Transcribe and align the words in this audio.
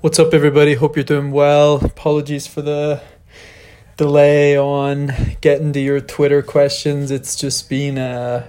What's 0.00 0.20
up, 0.20 0.32
everybody? 0.32 0.74
Hope 0.74 0.94
you're 0.94 1.02
doing 1.02 1.32
well. 1.32 1.84
Apologies 1.84 2.46
for 2.46 2.62
the 2.62 3.02
delay 3.96 4.56
on 4.56 5.10
getting 5.40 5.72
to 5.72 5.80
your 5.80 5.98
Twitter 6.00 6.40
questions. 6.40 7.10
It's 7.10 7.34
just 7.34 7.68
been 7.68 7.98
a 7.98 8.48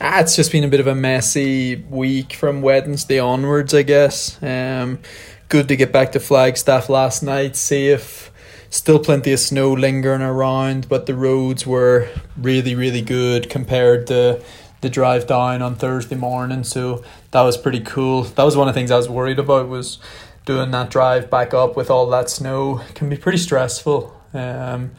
ah, 0.00 0.20
it's 0.20 0.36
just 0.36 0.52
been 0.52 0.62
a 0.62 0.68
bit 0.68 0.78
of 0.78 0.86
a 0.86 0.94
messy 0.94 1.74
week 1.74 2.34
from 2.34 2.62
Wednesday 2.62 3.18
onwards, 3.18 3.74
I 3.74 3.82
guess. 3.82 4.40
Um, 4.40 5.00
good 5.48 5.66
to 5.66 5.74
get 5.74 5.90
back 5.90 6.12
to 6.12 6.20
Flagstaff 6.20 6.88
last 6.88 7.24
night. 7.24 7.56
See 7.56 7.88
if 7.88 8.30
still 8.70 9.00
plenty 9.00 9.32
of 9.32 9.40
snow 9.40 9.72
lingering 9.72 10.22
around, 10.22 10.88
but 10.88 11.06
the 11.06 11.16
roads 11.16 11.66
were 11.66 12.08
really, 12.36 12.76
really 12.76 13.02
good 13.02 13.50
compared 13.50 14.06
to 14.06 14.40
the 14.80 14.88
drive 14.88 15.26
down 15.26 15.60
on 15.60 15.74
Thursday 15.74 16.14
morning. 16.14 16.62
So 16.62 17.02
that 17.32 17.42
was 17.42 17.56
pretty 17.56 17.80
cool. 17.80 18.22
That 18.22 18.44
was 18.44 18.56
one 18.56 18.68
of 18.68 18.74
the 18.74 18.78
things 18.78 18.92
I 18.92 18.96
was 18.96 19.08
worried 19.08 19.40
about 19.40 19.66
was 19.66 19.98
doing 20.44 20.70
that 20.72 20.90
drive 20.90 21.30
back 21.30 21.54
up 21.54 21.76
with 21.76 21.90
all 21.90 22.06
that 22.10 22.28
snow 22.28 22.82
can 22.94 23.08
be 23.08 23.16
pretty 23.16 23.38
stressful. 23.38 24.14
Um, 24.32 24.92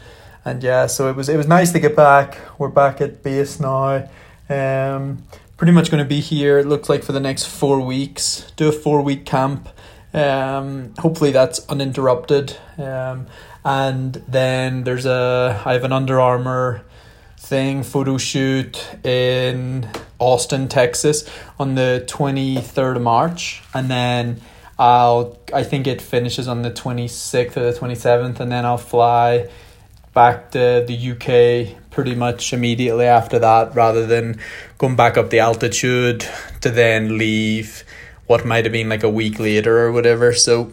and 0.44 0.64
yeah, 0.64 0.88
so 0.88 1.10
it 1.10 1.16
was 1.16 1.30
it 1.30 1.38
was 1.38 1.48
nice 1.48 1.72
to 1.72 1.80
get 1.80 1.96
back. 1.96 2.38
We're 2.60 2.70
back 2.70 3.02
at 3.02 3.24
base 3.24 3.60
now. 3.60 4.08
Um, 4.50 5.24
pretty 5.58 5.74
much 5.74 5.90
going 5.90 6.04
to 6.04 6.08
be 6.08 6.20
here. 6.20 6.60
It 6.60 6.68
looks 6.68 6.90
like 6.90 7.04
for 7.04 7.12
the 7.12 7.20
next 7.20 7.46
four 7.46 7.80
weeks. 7.82 8.52
Do 8.56 8.70
a 8.70 8.72
four 8.72 9.02
week 9.02 9.26
camp. 9.26 9.70
Um, 10.14 10.94
hopefully 11.00 11.32
that's 11.32 11.68
uninterrupted. 11.68 12.58
Um, 12.78 13.28
and 13.64 14.14
then 14.28 14.84
there's 14.84 15.06
a 15.06 15.62
I 15.66 15.74
have 15.74 15.84
an 15.84 15.92
Under 15.92 16.20
Armour 16.20 16.84
thing 17.38 17.84
photo 17.84 18.18
shoot 18.18 18.88
in 19.04 19.88
Austin, 20.20 20.68
Texas 20.68 21.30
on 21.60 21.76
the 21.76 22.04
twenty 22.08 22.58
third 22.58 22.98
of 22.98 23.04
March, 23.04 23.64
and 23.74 23.90
then 23.90 24.42
I'll 24.78 25.38
I 25.54 25.64
think 25.64 25.88
it 25.88 26.02
finishes 26.02 26.48
on 26.48 26.62
the 26.62 26.72
26th 26.72 27.58
or 27.58 27.72
the 27.72 27.78
27th 27.78 28.40
and 28.40 28.52
then 28.52 28.66
I'll 28.66 28.78
fly 28.78 29.50
back 30.14 30.52
to 30.52 30.84
the 30.88 31.12
UK 31.12 31.92
pretty 31.92 32.16
much 32.16 32.54
immediately 32.54 33.06
after 33.06 33.40
that 33.40 33.76
rather 33.76 34.06
than 34.06 34.40
going 34.78 34.96
back 34.96 35.18
up 35.18 35.30
the 35.30 35.40
altitude 35.40 36.26
to 36.62 36.70
then 36.72 37.18
leave 37.18 37.84
what 38.28 38.46
might 38.46 38.66
have 38.66 38.72
been 38.72 38.90
like 38.90 39.04
a 39.04 39.10
week 39.10 39.40
later 39.40 39.80
or 39.80 39.92
whatever. 39.92 40.34
So 40.34 40.72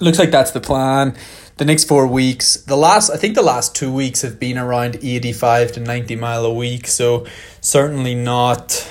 looks 0.00 0.18
like 0.18 0.30
that's 0.30 0.52
the 0.52 0.60
plan. 0.60 1.16
The 1.58 1.64
next 1.64 1.84
four 1.84 2.06
weeks 2.06 2.56
the 2.64 2.76
last 2.76 3.08
i 3.08 3.16
think 3.16 3.34
the 3.34 3.40
last 3.40 3.74
two 3.74 3.90
weeks 3.90 4.20
have 4.20 4.38
been 4.38 4.58
around 4.58 4.96
85 4.96 5.72
to 5.72 5.80
90 5.80 6.14
mile 6.16 6.44
a 6.44 6.52
week 6.52 6.86
so 6.86 7.24
certainly 7.62 8.14
not 8.14 8.86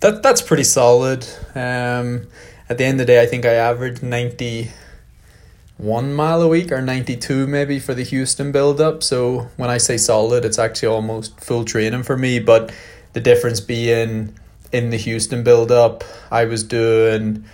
that 0.00 0.20
that's 0.20 0.42
pretty 0.42 0.64
solid. 0.64 1.24
Um 1.54 2.26
at 2.72 2.78
the 2.78 2.84
end 2.84 3.00
of 3.00 3.06
the 3.06 3.12
day, 3.12 3.22
I 3.22 3.26
think 3.26 3.44
I 3.44 3.52
averaged 3.52 4.02
91 4.02 6.14
mile 6.14 6.40
a 6.40 6.48
week 6.48 6.72
or 6.72 6.80
92 6.80 7.46
maybe 7.46 7.78
for 7.78 7.92
the 7.92 8.02
Houston 8.02 8.50
build 8.50 8.80
up. 8.80 9.02
So 9.02 9.50
when 9.58 9.68
I 9.68 9.76
say 9.76 9.98
solid, 9.98 10.46
it's 10.46 10.58
actually 10.58 10.88
almost 10.88 11.38
full 11.38 11.66
training 11.66 12.04
for 12.04 12.16
me. 12.16 12.38
But 12.38 12.72
the 13.12 13.20
difference 13.20 13.60
being 13.60 14.34
in 14.72 14.88
the 14.88 14.96
Houston 14.96 15.44
build 15.44 15.70
up, 15.70 16.02
I 16.30 16.46
was 16.46 16.64
doing 16.64 17.44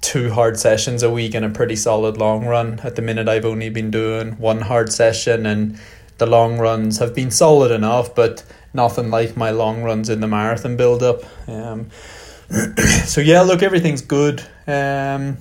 two 0.00 0.32
hard 0.32 0.58
sessions 0.58 1.02
a 1.02 1.10
week 1.10 1.34
and 1.34 1.44
a 1.44 1.50
pretty 1.50 1.76
solid 1.76 2.16
long 2.16 2.46
run. 2.46 2.80
At 2.82 2.96
the 2.96 3.02
minute, 3.02 3.28
I've 3.28 3.44
only 3.44 3.68
been 3.68 3.90
doing 3.90 4.38
one 4.38 4.62
hard 4.62 4.90
session, 4.90 5.44
and 5.44 5.78
the 6.16 6.26
long 6.26 6.56
runs 6.56 6.98
have 6.98 7.14
been 7.14 7.30
solid 7.30 7.70
enough, 7.70 8.14
but 8.14 8.42
nothing 8.72 9.10
like 9.10 9.36
my 9.36 9.50
long 9.50 9.82
runs 9.82 10.08
in 10.08 10.20
the 10.20 10.26
marathon 10.26 10.78
build 10.78 11.02
up. 11.02 11.24
Um, 11.46 11.90
so 13.04 13.20
yeah, 13.20 13.42
look, 13.42 13.62
everything's 13.62 14.02
good. 14.02 14.40
Um, 14.66 15.38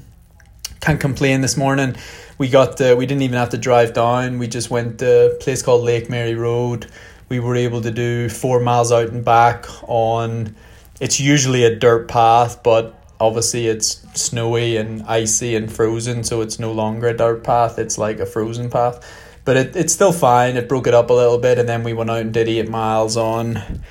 can't 0.79 0.99
complain. 0.99 1.41
This 1.41 1.57
morning, 1.57 1.95
we 2.37 2.49
got 2.49 2.79
uh, 2.79 2.95
we 2.97 3.05
didn't 3.05 3.23
even 3.23 3.37
have 3.37 3.49
to 3.49 3.57
drive 3.57 3.93
down. 3.93 4.39
We 4.39 4.47
just 4.47 4.69
went 4.69 4.99
to 4.99 5.31
a 5.31 5.35
place 5.35 5.61
called 5.61 5.83
Lake 5.83 6.09
Mary 6.09 6.35
Road. 6.35 6.87
We 7.29 7.39
were 7.39 7.55
able 7.55 7.81
to 7.81 7.91
do 7.91 8.29
four 8.29 8.59
miles 8.59 8.91
out 8.91 9.09
and 9.09 9.23
back 9.23 9.65
on. 9.83 10.55
It's 10.99 11.19
usually 11.19 11.63
a 11.63 11.75
dirt 11.75 12.07
path, 12.07 12.63
but 12.63 12.95
obviously 13.19 13.67
it's 13.67 14.05
snowy 14.19 14.77
and 14.77 15.03
icy 15.03 15.55
and 15.55 15.71
frozen, 15.71 16.23
so 16.23 16.41
it's 16.41 16.59
no 16.59 16.71
longer 16.71 17.07
a 17.07 17.17
dirt 17.17 17.43
path. 17.43 17.79
It's 17.79 17.97
like 17.97 18.19
a 18.19 18.25
frozen 18.25 18.69
path, 18.69 19.03
but 19.45 19.57
it, 19.57 19.75
it's 19.75 19.93
still 19.93 20.13
fine. 20.13 20.55
It 20.55 20.69
broke 20.69 20.87
it 20.87 20.93
up 20.93 21.09
a 21.09 21.13
little 21.13 21.39
bit, 21.39 21.59
and 21.59 21.67
then 21.67 21.83
we 21.83 21.93
went 21.93 22.09
out 22.09 22.21
and 22.21 22.33
did 22.33 22.47
eight 22.47 22.69
miles 22.69 23.17
on 23.17 23.81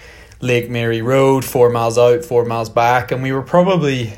Lake 0.43 0.69
Mary 0.69 1.01
Road, 1.01 1.45
four 1.45 1.71
miles 1.71 1.97
out, 1.97 2.25
four 2.25 2.45
miles 2.45 2.69
back, 2.69 3.13
and 3.13 3.23
we 3.23 3.33
were 3.33 3.43
probably 3.43 4.13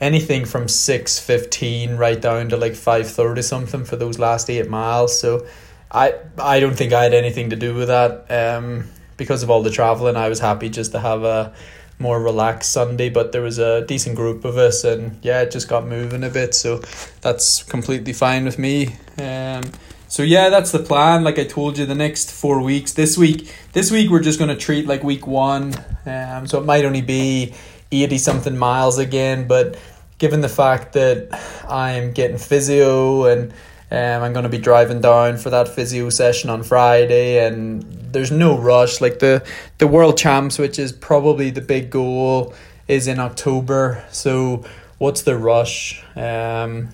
anything 0.00 0.44
from 0.44 0.68
six 0.68 1.18
fifteen 1.18 1.96
right 1.96 2.20
down 2.20 2.48
to 2.48 2.56
like 2.56 2.74
five 2.74 3.08
thirty 3.08 3.42
something 3.42 3.84
for 3.84 3.96
those 3.96 4.18
last 4.18 4.50
eight 4.50 4.68
miles. 4.68 5.18
So 5.18 5.46
I 5.90 6.14
I 6.36 6.58
don't 6.60 6.74
think 6.76 6.92
I 6.92 7.04
had 7.04 7.14
anything 7.14 7.50
to 7.50 7.56
do 7.56 7.74
with 7.74 7.88
that. 7.88 8.26
Um, 8.28 8.88
because 9.16 9.44
of 9.44 9.50
all 9.50 9.62
the 9.62 9.70
traveling, 9.70 10.16
I 10.16 10.28
was 10.28 10.40
happy 10.40 10.68
just 10.68 10.92
to 10.92 11.00
have 11.00 11.22
a 11.22 11.54
more 12.00 12.20
relaxed 12.20 12.72
Sunday. 12.72 13.08
But 13.08 13.30
there 13.30 13.42
was 13.42 13.58
a 13.58 13.86
decent 13.86 14.16
group 14.16 14.44
of 14.44 14.56
us, 14.56 14.82
and 14.82 15.18
yeah, 15.22 15.42
it 15.42 15.52
just 15.52 15.68
got 15.68 15.86
moving 15.86 16.24
a 16.24 16.28
bit. 16.28 16.56
So 16.56 16.78
that's 17.20 17.62
completely 17.62 18.12
fine 18.12 18.44
with 18.44 18.58
me. 18.58 18.96
Um, 19.18 19.62
so 20.08 20.22
yeah, 20.22 20.48
that's 20.48 20.72
the 20.72 20.78
plan. 20.78 21.22
Like 21.22 21.38
I 21.38 21.44
told 21.44 21.78
you, 21.78 21.86
the 21.86 21.94
next 21.94 22.32
four 22.32 22.62
weeks. 22.62 22.94
This 22.94 23.16
week, 23.18 23.54
this 23.72 23.90
week 23.90 24.10
we're 24.10 24.22
just 24.22 24.38
gonna 24.38 24.56
treat 24.56 24.86
like 24.86 25.02
week 25.02 25.26
one. 25.26 25.74
Um, 26.06 26.46
so 26.46 26.58
it 26.58 26.64
might 26.64 26.84
only 26.84 27.02
be 27.02 27.54
eighty 27.92 28.18
something 28.18 28.56
miles 28.56 28.98
again, 28.98 29.46
but 29.46 29.78
given 30.18 30.40
the 30.40 30.48
fact 30.48 30.94
that 30.94 31.28
I'm 31.68 32.12
getting 32.12 32.38
physio 32.38 33.24
and 33.26 33.52
um, 33.90 34.22
I'm 34.22 34.32
gonna 34.32 34.48
be 34.48 34.58
driving 34.58 35.00
down 35.00 35.36
for 35.38 35.50
that 35.50 35.68
physio 35.68 36.10
session 36.10 36.50
on 36.50 36.62
Friday, 36.62 37.46
and 37.46 37.82
there's 38.12 38.30
no 38.30 38.58
rush. 38.58 39.00
Like 39.00 39.18
the 39.18 39.46
the 39.78 39.86
world 39.86 40.18
champs, 40.18 40.58
which 40.58 40.78
is 40.78 40.92
probably 40.92 41.50
the 41.50 41.60
big 41.60 41.90
goal, 41.90 42.54
is 42.86 43.06
in 43.06 43.18
October. 43.18 44.04
So 44.10 44.64
what's 44.98 45.22
the 45.22 45.36
rush? 45.36 46.02
Um, 46.16 46.90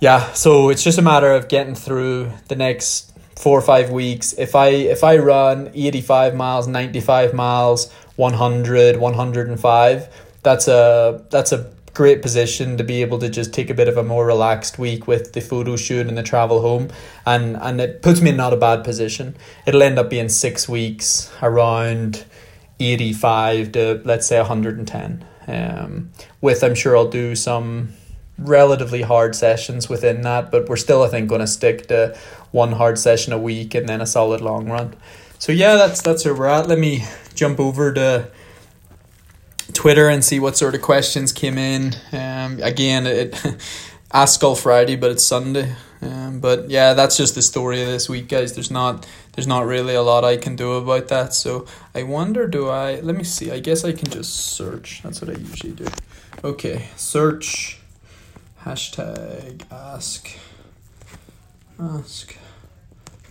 yeah, 0.00 0.32
so 0.32 0.70
it's 0.70 0.82
just 0.82 0.98
a 0.98 1.02
matter 1.02 1.32
of 1.32 1.48
getting 1.48 1.74
through 1.74 2.32
the 2.48 2.56
next 2.56 3.12
four 3.38 3.58
or 3.58 3.62
five 3.62 3.90
weeks. 3.90 4.32
If 4.32 4.54
I 4.54 4.68
if 4.68 5.04
I 5.04 5.18
run 5.18 5.70
85 5.74 6.34
miles, 6.34 6.66
95 6.66 7.34
miles, 7.34 7.92
100, 8.16 8.96
105, 8.96 10.08
that's 10.42 10.68
a 10.68 11.24
that's 11.30 11.52
a 11.52 11.70
great 11.92 12.22
position 12.22 12.76
to 12.78 12.84
be 12.84 13.02
able 13.02 13.18
to 13.18 13.28
just 13.28 13.52
take 13.52 13.68
a 13.68 13.74
bit 13.74 13.88
of 13.88 13.96
a 13.96 14.02
more 14.02 14.24
relaxed 14.24 14.78
week 14.78 15.06
with 15.06 15.32
the 15.32 15.40
photo 15.40 15.76
shoot 15.76 16.06
and 16.06 16.16
the 16.16 16.22
travel 16.22 16.60
home 16.62 16.88
and 17.26 17.56
and 17.56 17.80
it 17.80 18.00
puts 18.00 18.20
me 18.20 18.30
in 18.30 18.36
not 18.36 18.52
a 18.52 18.56
bad 18.56 18.84
position. 18.84 19.36
It'll 19.66 19.82
end 19.82 19.98
up 19.98 20.08
being 20.08 20.28
6 20.28 20.68
weeks 20.68 21.30
around 21.42 22.24
85 22.78 23.72
to 23.72 24.00
let's 24.04 24.26
say 24.26 24.38
110. 24.38 25.24
Um 25.48 26.10
with 26.40 26.62
I'm 26.62 26.74
sure 26.74 26.96
I'll 26.96 27.10
do 27.10 27.34
some 27.34 27.92
relatively 28.40 29.02
hard 29.02 29.36
sessions 29.36 29.88
within 29.88 30.22
that, 30.22 30.50
but 30.50 30.68
we're 30.68 30.76
still, 30.76 31.02
I 31.02 31.08
think, 31.08 31.28
going 31.28 31.40
to 31.40 31.46
stick 31.46 31.86
to 31.88 32.16
one 32.50 32.72
hard 32.72 32.98
session 32.98 33.32
a 33.32 33.38
week 33.38 33.74
and 33.74 33.88
then 33.88 34.00
a 34.00 34.06
solid 34.06 34.40
long 34.40 34.68
run. 34.68 34.94
So 35.38 35.52
yeah, 35.52 35.76
that's 35.76 36.02
that's 36.02 36.24
where 36.24 36.34
we're 36.34 36.46
at. 36.46 36.68
Let 36.68 36.78
me 36.78 37.04
jump 37.34 37.60
over 37.60 37.92
to 37.94 38.30
Twitter 39.72 40.08
and 40.08 40.24
see 40.24 40.40
what 40.40 40.56
sort 40.56 40.74
of 40.74 40.82
questions 40.82 41.32
came 41.32 41.56
in. 41.56 41.94
Um, 42.12 42.60
again, 42.62 43.06
it 43.06 43.40
Ask 44.12 44.34
Skull 44.34 44.54
Friday, 44.54 44.96
but 44.96 45.12
it's 45.12 45.24
Sunday. 45.24 45.74
Um, 46.02 46.40
but 46.40 46.70
yeah, 46.70 46.94
that's 46.94 47.16
just 47.16 47.34
the 47.34 47.42
story 47.42 47.80
of 47.82 47.88
this 47.88 48.08
week, 48.08 48.28
guys. 48.28 48.54
There's 48.54 48.70
not 48.70 49.06
there's 49.32 49.46
not 49.46 49.66
really 49.66 49.94
a 49.94 50.02
lot 50.02 50.24
I 50.24 50.36
can 50.36 50.56
do 50.56 50.72
about 50.74 51.08
that. 51.08 51.32
So 51.34 51.66
I 51.94 52.02
wonder, 52.02 52.46
do 52.46 52.68
I? 52.68 53.00
Let 53.00 53.16
me 53.16 53.24
see. 53.24 53.50
I 53.50 53.60
guess 53.60 53.84
I 53.84 53.92
can 53.92 54.10
just 54.10 54.34
search. 54.34 55.02
That's 55.02 55.20
what 55.22 55.34
I 55.34 55.38
usually 55.38 55.72
do. 55.72 55.86
Okay, 56.42 56.88
search 56.96 57.80
Hashtag 58.64 59.62
ask 59.72 60.30
ask 61.78 62.36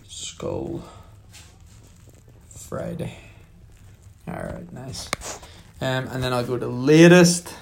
skull 0.08 0.82
Friday. 2.48 3.16
Alright, 4.26 4.72
nice. 4.72 5.08
Um, 5.80 6.08
and 6.08 6.22
then 6.22 6.32
I'll 6.32 6.44
go 6.44 6.58
to 6.58 6.66
latest. 6.66 7.54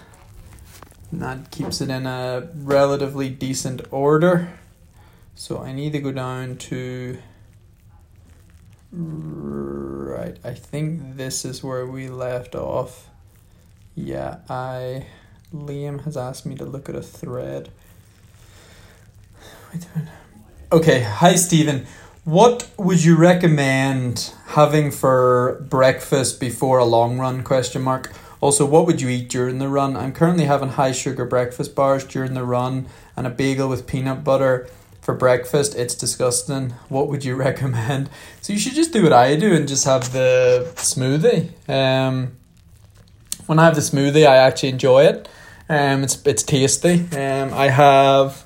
And 1.11 1.21
that 1.23 1.51
keeps 1.51 1.81
it 1.83 1.91
in 1.91 2.07
a 2.07 2.49
relatively 2.55 3.29
decent 3.29 3.83
order. 3.91 4.59
So 5.35 5.59
I 5.59 5.73
need 5.73 5.93
to 5.93 6.01
go 6.01 6.11
down 6.11 6.57
to 6.57 7.19
right. 8.93 10.37
I 10.43 10.55
think 10.55 11.17
this 11.17 11.45
is 11.45 11.63
where 11.63 11.87
we 11.87 12.09
left 12.09 12.55
off. 12.55 13.11
Yeah, 13.95 14.39
I 14.49 15.07
Liam 15.55 16.05
has 16.05 16.17
asked 16.17 16.45
me 16.45 16.55
to 16.57 16.65
look 16.65 16.89
at 16.89 16.95
a 16.95 17.03
thread. 17.03 17.71
Okay, 20.71 21.01
hi 21.01 21.35
Stephen. 21.35 21.87
What 22.25 22.69
would 22.77 23.03
you 23.03 23.17
recommend 23.17 24.35
having 24.49 24.91
for 24.91 25.65
breakfast 25.71 26.41
before 26.41 26.79
a 26.79 26.85
long 26.85 27.19
run? 27.19 27.43
Question 27.43 27.83
mark. 27.83 28.13
Also, 28.41 28.67
what 28.67 28.87
would 28.87 29.01
you 29.01 29.09
eat 29.09 29.31
during 29.31 29.59
the 29.59 29.69
run? 29.69 29.97
I'm 29.97 30.13
currently 30.13 30.45
having 30.45 30.71
high 30.71 30.93
sugar 30.93 31.25
breakfast 31.25 31.75
bars 31.75 32.05
during 32.05 32.35
the 32.35 32.45
run 32.45 32.87
and 33.17 33.27
a 33.27 33.31
bagel 33.31 33.69
with 33.69 33.87
peanut 33.87 34.23
butter 34.23 34.69
for 35.01 35.15
breakfast. 35.15 35.75
It's 35.75 35.95
disgusting. 35.95 36.71
What 36.91 37.09
would 37.09 37.25
you 37.25 37.35
recommend? 37.49 38.11
So 38.43 38.53
you 38.53 38.59
should 38.59 38.75
just 38.75 38.93
do 38.93 39.03
what 39.03 39.13
I 39.15 39.35
do 39.37 39.55
and 39.55 39.67
just 39.67 39.87
have 39.87 40.13
the 40.13 40.71
smoothie. 40.77 41.51
Um, 41.69 42.37
when 43.47 43.59
I 43.59 43.65
have 43.65 43.75
the 43.75 43.81
smoothie, 43.81 44.27
I 44.27 44.37
actually 44.37 44.69
enjoy 44.69 45.05
it. 45.05 45.29
Um, 45.69 46.03
it's 46.05 46.25
it's 46.27 46.43
tasty. 46.43 47.07
Um, 47.17 47.53
I 47.53 47.69
have 47.69 48.45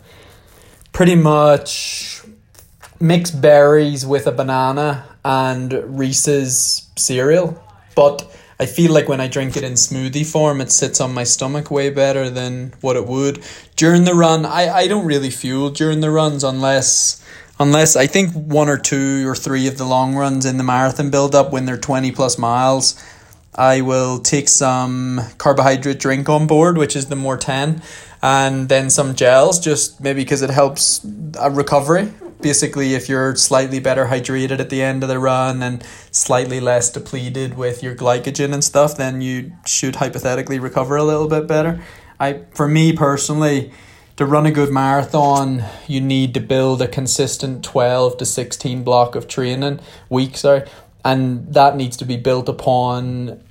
pretty 0.93 1.15
much 1.15 2.23
mixed 3.01 3.41
berries 3.41 4.05
with 4.05 4.27
a 4.27 4.33
banana 4.33 5.05
and 5.25 5.73
Reese's 5.99 6.89
cereal, 6.97 7.63
but 7.95 8.29
I 8.59 8.67
feel 8.67 8.93
like 8.93 9.09
when 9.09 9.21
I 9.21 9.29
drink 9.29 9.57
it 9.57 9.65
in 9.65 9.73
smoothie 9.73 10.25
form, 10.25 10.61
it 10.61 10.71
sits 10.71 11.01
on 11.01 11.13
my 11.13 11.25
stomach 11.25 11.71
way 11.71 11.91
better 11.91 12.31
than 12.31 12.75
what 12.81 12.97
it 12.97 13.07
would 13.07 13.45
during 13.77 14.05
the 14.05 14.15
run. 14.15 14.47
I, 14.47 14.69
I 14.73 14.87
don't 14.87 15.05
really 15.05 15.31
fuel 15.31 15.71
during 15.71 16.01
the 16.01 16.11
runs 16.11 16.45
unless 16.45 17.25
unless 17.59 17.97
I 17.97 18.07
think 18.07 18.33
one 18.33 18.69
or 18.69 18.79
two 18.79 19.29
or 19.29 19.35
three 19.35 19.67
of 19.67 19.79
the 19.79 19.85
long 19.85 20.15
runs 20.15 20.45
in 20.45 20.59
the 20.59 20.65
marathon 20.65 21.11
build 21.11 21.35
up 21.35 21.53
when 21.53 21.65
they're 21.65 21.77
20 21.77 22.13
plus 22.13 22.39
miles. 22.39 23.01
I 23.55 23.83
will 23.83 24.19
take 24.19 24.49
some 24.49 25.21
carbohydrate 25.37 25.99
drink 25.99 26.29
on 26.29 26.47
board, 26.47 26.79
which 26.79 26.97
is 26.97 27.07
the 27.07 27.17
Maurten, 27.17 27.83
and 28.23 28.69
then 28.69 28.89
some 28.89 29.15
gels, 29.15 29.61
just 29.61 30.01
maybe 30.01 30.23
because 30.23 30.43
it 30.43 30.51
helps 30.51 31.05
a 31.39 31.51
recovery. 31.51 32.13
Basically 32.41 32.95
if 32.95 33.09
you're 33.09 33.37
slightly 33.37 33.79
better 33.79 34.07
hydrated 34.07 34.59
at 34.59 34.69
the 34.69 34.83
end 34.83 35.05
of 35.05 35.09
the 35.09 35.19
run 35.19 35.63
and 35.63 35.85
slightly 36.11 36.59
less 36.59 36.91
depleted 36.91 37.57
with 37.57 37.85
your 37.85 37.95
glycogen 37.95 38.53
and 38.53 38.65
stuff 38.65 38.97
then 38.97 39.21
you 39.21 39.53
should 39.65 39.97
hypothetically 39.97 40.59
recover 40.59 40.97
a 40.97 41.05
little 41.05 41.29
bit 41.29 41.47
better. 41.47 41.81
I 42.19 42.43
for 42.53 42.67
me 42.67 42.93
personally 42.95 43.73
to 44.17 44.27
run 44.27 44.45
a 44.45 44.51
good 44.51 44.73
marathon 44.73 45.63
you 45.87 46.01
need 46.01 46.35
to 46.35 46.41
build 46.41 46.83
a 46.83 46.89
consistent 46.89 47.65
12 47.65 48.19
to 48.19 48.27
16 48.27 48.83
block 48.83 49.15
of 49.15 49.29
training 49.29 49.79
week 50.11 50.37
sorry 50.37 50.65
and 51.05 51.53
that 51.53 51.77
needs 51.77 51.97
to 51.97 52.05
be 52.05 52.17
built 52.17 52.49
upon 52.49 53.43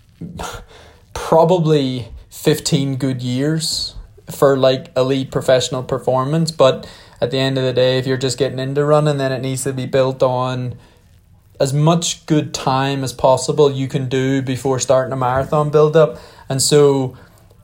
probably 1.14 2.08
15 2.30 2.96
good 2.98 3.22
years 3.22 3.96
for 4.30 4.56
like 4.56 4.92
elite 4.96 5.32
professional 5.32 5.84
performance 5.84 6.52
but 6.52 6.88
at 7.22 7.30
the 7.30 7.38
end 7.38 7.58
of 7.58 7.64
the 7.64 7.72
day, 7.72 8.00
if 8.00 8.08
you're 8.08 8.18
just 8.18 8.40
getting 8.40 8.58
into 8.58 8.84
running, 8.84 9.18
then 9.18 9.32
it 9.32 9.42
needs 9.42 9.64
to 9.64 9.72
be 9.72 9.86
built 9.86 10.24
on 10.24 10.76
as 11.60 11.72
much 11.72 12.26
good 12.26 12.52
time 12.52 13.04
as 13.04 13.14
possible 13.14 13.72
you 13.72 13.88
can 13.88 14.10
do 14.10 14.42
before 14.42 14.80
starting 14.80 15.14
a 15.14 15.16
marathon 15.16 15.70
build 15.70 15.96
up. 15.96 16.18
And 16.50 16.60
so 16.60 17.16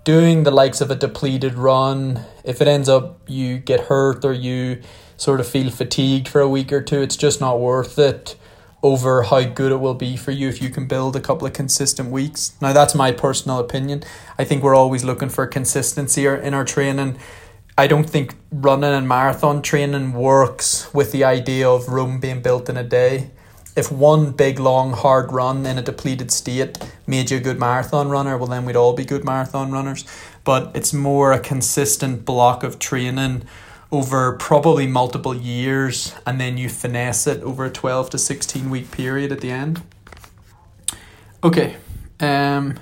doing 0.03 0.43
the 0.43 0.51
likes 0.51 0.79
of 0.79 0.91
a 0.91 0.95
depleted 0.95 1.55
run, 1.55 2.21
if 2.43 2.61
it 2.61 2.67
ends 2.67 2.87
up 2.87 3.19
you 3.27 3.57
get 3.57 3.81
hurt 3.81 4.23
or 4.23 4.31
you 4.31 4.83
sort 5.17 5.39
of 5.39 5.47
feel 5.47 5.71
fatigued 5.71 6.27
for 6.27 6.39
a 6.39 6.47
week 6.47 6.71
or 6.71 6.81
two, 6.81 7.01
it's 7.01 7.17
just 7.17 7.41
not 7.41 7.59
worth 7.59 7.97
it 7.97 8.35
over 8.83 9.23
how 9.23 9.43
good 9.43 9.71
it 9.71 9.77
will 9.77 9.95
be 9.95 10.15
for 10.15 10.31
you 10.31 10.47
if 10.47 10.61
you 10.61 10.69
can 10.69 10.87
build 10.87 11.15
a 11.15 11.19
couple 11.19 11.47
of 11.47 11.53
consistent 11.53 12.11
weeks. 12.11 12.55
Now 12.61 12.73
that's 12.73 12.93
my 12.93 13.11
personal 13.11 13.59
opinion. 13.59 14.03
I 14.37 14.43
think 14.43 14.63
we're 14.63 14.75
always 14.75 15.03
looking 15.03 15.29
for 15.29 15.47
consistency 15.47 16.25
in 16.25 16.53
our 16.53 16.65
training 16.65 17.17
I 17.79 17.85
don't 17.85 18.09
think 18.09 18.35
running 18.51 18.91
and 18.91 19.07
marathon 19.07 19.61
training 19.61 20.13
works 20.13 20.91
with 20.95 21.11
the 21.11 21.23
idea 21.23 21.69
of 21.69 21.87
Rome 21.87 22.19
being 22.19 22.41
built 22.41 22.69
in 22.69 22.77
a 22.77 22.83
day. 22.83 23.29
If 23.75 23.91
one 23.91 24.31
big, 24.31 24.57
long, 24.57 24.93
hard 24.93 25.31
run 25.31 25.63
in 25.67 25.77
a 25.77 25.83
depleted 25.83 26.31
state 26.31 26.79
made 27.05 27.29
you 27.29 27.37
a 27.37 27.39
good 27.39 27.59
marathon 27.59 28.09
runner, 28.09 28.35
well, 28.35 28.47
then 28.47 28.65
we'd 28.65 28.75
all 28.75 28.93
be 28.93 29.05
good 29.05 29.23
marathon 29.23 29.71
runners. 29.71 30.05
But 30.43 30.75
it's 30.75 30.91
more 30.91 31.31
a 31.31 31.39
consistent 31.39 32.25
block 32.25 32.63
of 32.63 32.79
training 32.79 33.43
over 33.91 34.33
probably 34.33 34.87
multiple 34.87 35.33
years, 35.35 36.13
and 36.25 36.39
then 36.39 36.57
you 36.57 36.69
finesse 36.69 37.27
it 37.27 37.41
over 37.43 37.65
a 37.65 37.69
12 37.69 38.09
to 38.11 38.17
16 38.17 38.69
week 38.69 38.91
period 38.91 39.31
at 39.31 39.41
the 39.41 39.51
end. 39.51 39.81
Okay, 41.43 41.77
um, 42.19 42.79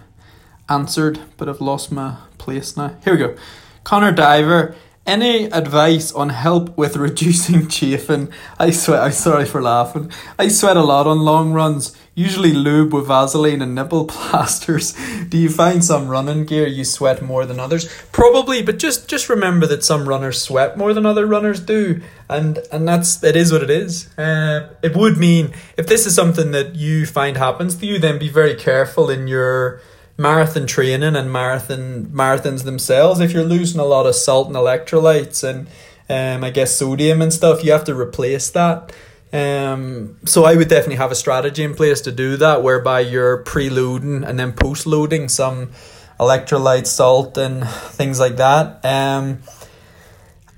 answered, 0.69 1.19
but 1.37 1.47
I've 1.47 1.61
lost 1.61 1.91
my 1.91 2.17
place 2.37 2.75
now. 2.75 2.95
Here 3.03 3.13
we 3.13 3.19
go. 3.19 3.35
Connor 3.83 4.11
Diver 4.11 4.75
any 5.05 5.45
advice 5.45 6.11
on 6.11 6.29
help 6.29 6.77
with 6.77 6.95
reducing 7.07 7.67
chafing? 7.67 8.31
I 8.59 8.71
sweat. 8.71 9.01
I'm 9.01 9.11
sorry 9.11 9.45
for 9.45 9.61
laughing. 9.61 10.11
I 10.39 10.47
sweat 10.47 10.77
a 10.77 10.83
lot 10.83 11.07
on 11.07 11.19
long 11.19 11.53
runs. 11.53 11.95
Usually 12.17 12.53
lube 12.53 12.93
with 12.93 13.07
Vaseline 13.07 13.61
and 13.61 13.75
nipple 13.75 14.05
plasters. 14.15 14.93
Do 15.27 15.37
you 15.37 15.49
find 15.49 15.83
some 15.83 16.07
running 16.07 16.45
gear 16.45 16.65
you 16.65 16.85
sweat 16.85 17.21
more 17.21 17.45
than 17.45 17.59
others? 17.59 17.89
Probably, 18.11 18.61
but 18.61 18.79
just 18.79 19.09
just 19.09 19.27
remember 19.27 19.67
that 19.67 19.83
some 19.83 20.07
runners 20.07 20.41
sweat 20.41 20.77
more 20.77 20.93
than 20.93 21.05
other 21.05 21.25
runners 21.25 21.59
do, 21.59 22.01
and 22.29 22.59
and 22.71 22.87
that's 22.87 23.21
it 23.21 23.35
is 23.35 23.51
what 23.51 23.63
it 23.63 23.69
is. 23.69 24.07
Uh, 24.17 24.69
it 24.81 24.95
would 24.95 25.17
mean 25.17 25.53
if 25.77 25.87
this 25.87 26.05
is 26.05 26.15
something 26.15 26.51
that 26.51 26.75
you 26.75 27.05
find 27.05 27.35
happens 27.35 27.75
to 27.75 27.85
you, 27.85 27.99
then 27.99 28.17
be 28.17 28.29
very 28.29 28.55
careful 28.55 29.09
in 29.09 29.27
your 29.27 29.81
marathon 30.17 30.65
training 30.65 31.15
and 31.15 31.31
marathon 31.31 32.05
marathons 32.05 32.63
themselves, 32.63 33.19
if 33.19 33.31
you're 33.33 33.43
losing 33.43 33.79
a 33.79 33.85
lot 33.85 34.05
of 34.05 34.15
salt 34.15 34.47
and 34.47 34.55
electrolytes 34.55 35.43
and 35.43 35.67
um, 36.09 36.43
I 36.43 36.51
guess 36.51 36.75
sodium 36.75 37.21
and 37.21 37.33
stuff, 37.33 37.63
you 37.63 37.71
have 37.71 37.83
to 37.85 37.95
replace 37.95 38.49
that. 38.51 38.93
Um, 39.33 40.17
so 40.23 40.45
I 40.45 40.55
would 40.55 40.69
definitely 40.69 40.95
have 40.97 41.11
a 41.11 41.15
strategy 41.15 41.63
in 41.63 41.73
place 41.73 41.99
to 42.01 42.11
do 42.11 42.37
that, 42.37 42.63
whereby 42.63 43.01
you're 43.01 43.43
preloading 43.43 44.25
and 44.25 44.39
then 44.39 44.53
post-loading 44.53 45.27
some 45.27 45.71
electrolyte, 46.19 46.87
salt, 46.87 47.37
and 47.37 47.67
things 47.67 48.19
like 48.19 48.37
that. 48.37 48.85
Um, 48.85 49.39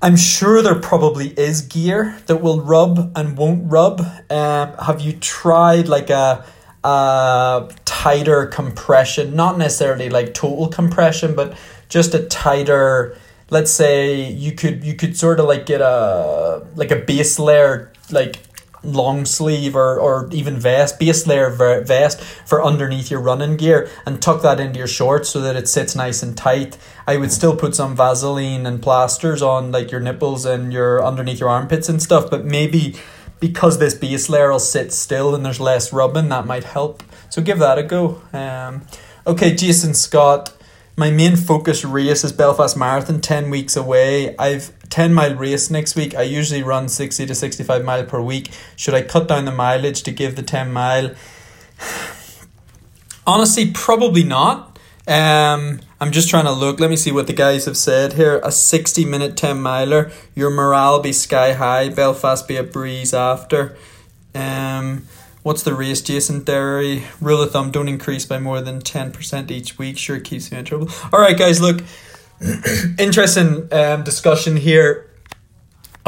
I'm 0.00 0.16
sure 0.16 0.62
there 0.62 0.78
probably 0.78 1.30
is 1.30 1.62
gear 1.62 2.20
that 2.26 2.40
will 2.40 2.60
rub 2.60 3.10
and 3.16 3.36
won't 3.36 3.68
rub. 3.68 4.00
Um, 4.30 4.74
have 4.74 5.00
you 5.00 5.14
tried 5.14 5.88
like 5.88 6.10
a 6.10 6.44
a 6.88 7.68
tighter 7.84 8.46
compression, 8.46 9.34
not 9.34 9.58
necessarily 9.58 10.08
like 10.08 10.34
total 10.34 10.68
compression, 10.68 11.34
but 11.34 11.56
just 11.88 12.14
a 12.14 12.24
tighter. 12.24 13.16
Let's 13.50 13.70
say 13.70 14.30
you 14.30 14.52
could 14.52 14.84
you 14.84 14.94
could 14.94 15.16
sort 15.16 15.40
of 15.40 15.46
like 15.46 15.66
get 15.66 15.80
a 15.80 16.66
like 16.76 16.90
a 16.90 16.96
base 16.96 17.38
layer 17.38 17.92
like 18.10 18.40
long 18.82 19.24
sleeve 19.24 19.74
or, 19.74 19.98
or 19.98 20.28
even 20.32 20.56
vest, 20.56 20.98
base 20.98 21.26
layer 21.26 21.50
vest 21.50 22.20
for 22.20 22.64
underneath 22.64 23.10
your 23.10 23.20
running 23.20 23.56
gear 23.56 23.90
and 24.06 24.22
tuck 24.22 24.42
that 24.42 24.60
into 24.60 24.78
your 24.78 24.86
shorts 24.86 25.28
so 25.28 25.40
that 25.40 25.56
it 25.56 25.68
sits 25.68 25.96
nice 25.96 26.22
and 26.22 26.36
tight. 26.36 26.78
I 27.06 27.16
would 27.16 27.32
still 27.32 27.56
put 27.56 27.74
some 27.74 27.96
Vaseline 27.96 28.66
and 28.66 28.80
plasters 28.80 29.42
on 29.42 29.72
like 29.72 29.90
your 29.90 30.00
nipples 30.00 30.44
and 30.44 30.72
your 30.72 31.04
underneath 31.04 31.40
your 31.40 31.48
armpits 31.48 31.88
and 31.88 32.00
stuff, 32.00 32.30
but 32.30 32.44
maybe 32.44 32.94
because 33.40 33.78
this 33.78 33.94
base 33.94 34.28
layer 34.28 34.50
will 34.50 34.58
sit 34.58 34.92
still 34.92 35.34
and 35.34 35.44
there's 35.44 35.60
less 35.60 35.92
rubbing, 35.92 36.28
that 36.28 36.46
might 36.46 36.64
help. 36.64 37.02
So 37.30 37.42
give 37.42 37.58
that 37.58 37.78
a 37.78 37.82
go. 37.82 38.20
Um, 38.32 38.82
okay, 39.26 39.54
Jason 39.54 39.94
Scott. 39.94 40.54
My 40.96 41.12
main 41.12 41.36
focus 41.36 41.84
race 41.84 42.24
is 42.24 42.32
Belfast 42.32 42.76
Marathon, 42.76 43.20
10 43.20 43.50
weeks 43.50 43.76
away. 43.76 44.36
I've 44.36 44.72
10 44.90 45.14
mile 45.14 45.34
race 45.36 45.70
next 45.70 45.94
week. 45.94 46.14
I 46.14 46.22
usually 46.22 46.62
run 46.62 46.88
60 46.88 47.26
to 47.26 47.34
65 47.34 47.84
mile 47.84 48.04
per 48.04 48.20
week. 48.20 48.50
Should 48.74 48.94
I 48.94 49.02
cut 49.02 49.28
down 49.28 49.44
the 49.44 49.52
mileage 49.52 50.02
to 50.04 50.10
give 50.10 50.34
the 50.34 50.42
10 50.42 50.72
mile? 50.72 51.14
Honestly, 53.26 53.70
probably 53.70 54.24
not. 54.24 54.77
Um, 55.08 55.80
I'm 56.00 56.12
just 56.12 56.28
trying 56.28 56.44
to 56.44 56.52
look. 56.52 56.78
Let 56.78 56.90
me 56.90 56.96
see 56.96 57.10
what 57.10 57.26
the 57.26 57.32
guys 57.32 57.64
have 57.64 57.78
said 57.78 58.12
here. 58.12 58.40
A 58.44 58.52
60 58.52 59.04
minute 59.06 59.36
10 59.36 59.60
miler. 59.60 60.12
Your 60.34 60.50
morale 60.50 61.00
be 61.00 61.12
sky 61.12 61.54
high. 61.54 61.88
Belfast 61.88 62.46
be 62.46 62.56
a 62.56 62.62
breeze 62.62 63.14
after. 63.14 63.76
Um, 64.34 65.06
what's 65.42 65.62
the 65.62 65.74
race, 65.74 66.02
Jason 66.02 66.44
Derry? 66.44 67.04
Rule 67.22 67.40
of 67.40 67.52
thumb 67.52 67.70
don't 67.70 67.88
increase 67.88 68.26
by 68.26 68.38
more 68.38 68.60
than 68.60 68.80
10% 68.80 69.50
each 69.50 69.78
week. 69.78 69.96
Sure 69.96 70.20
keeps 70.20 70.52
me 70.52 70.58
in 70.58 70.66
trouble. 70.66 70.90
All 71.10 71.20
right, 71.20 71.36
guys, 71.38 71.60
look. 71.60 71.82
interesting 72.98 73.66
um, 73.72 74.04
discussion 74.04 74.56
here 74.56 75.07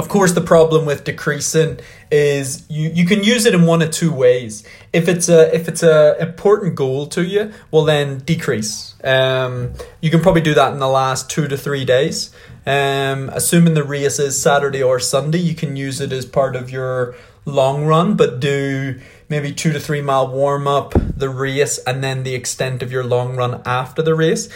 of 0.00 0.08
course, 0.08 0.32
the 0.32 0.40
problem 0.40 0.86
with 0.86 1.04
decreasing 1.04 1.78
is 2.10 2.64
you, 2.70 2.88
you 2.88 3.04
can 3.04 3.22
use 3.22 3.44
it 3.44 3.52
in 3.52 3.66
one 3.66 3.82
of 3.82 3.90
two 3.90 4.10
ways. 4.10 4.64
If 4.94 5.08
it's 5.08 5.28
a 5.28 5.54
if 5.54 5.68
it's 5.68 5.82
a 5.82 6.16
important 6.18 6.74
goal 6.74 7.06
to 7.08 7.22
you, 7.22 7.52
well 7.70 7.84
then 7.84 8.20
decrease. 8.20 8.94
Um, 9.04 9.74
you 10.00 10.10
can 10.10 10.20
probably 10.20 10.40
do 10.40 10.54
that 10.54 10.72
in 10.72 10.78
the 10.78 10.88
last 10.88 11.28
two 11.28 11.48
to 11.48 11.56
three 11.58 11.84
days. 11.84 12.30
Um, 12.64 13.28
assuming 13.34 13.74
the 13.74 13.84
race 13.84 14.18
is 14.18 14.40
Saturday 14.40 14.82
or 14.82 15.00
Sunday, 15.00 15.38
you 15.38 15.54
can 15.54 15.76
use 15.76 16.00
it 16.00 16.12
as 16.12 16.24
part 16.24 16.56
of 16.56 16.70
your 16.70 17.14
long 17.44 17.84
run, 17.84 18.16
but 18.16 18.40
do 18.40 18.98
maybe 19.28 19.52
two 19.52 19.70
to 19.74 19.80
three 19.80 20.00
mile 20.00 20.28
warm 20.28 20.66
up, 20.66 20.94
the 21.14 21.28
race, 21.28 21.76
and 21.86 22.02
then 22.02 22.22
the 22.22 22.34
extent 22.34 22.82
of 22.82 22.90
your 22.90 23.04
long 23.04 23.36
run 23.36 23.60
after 23.66 24.00
the 24.00 24.14
race 24.14 24.48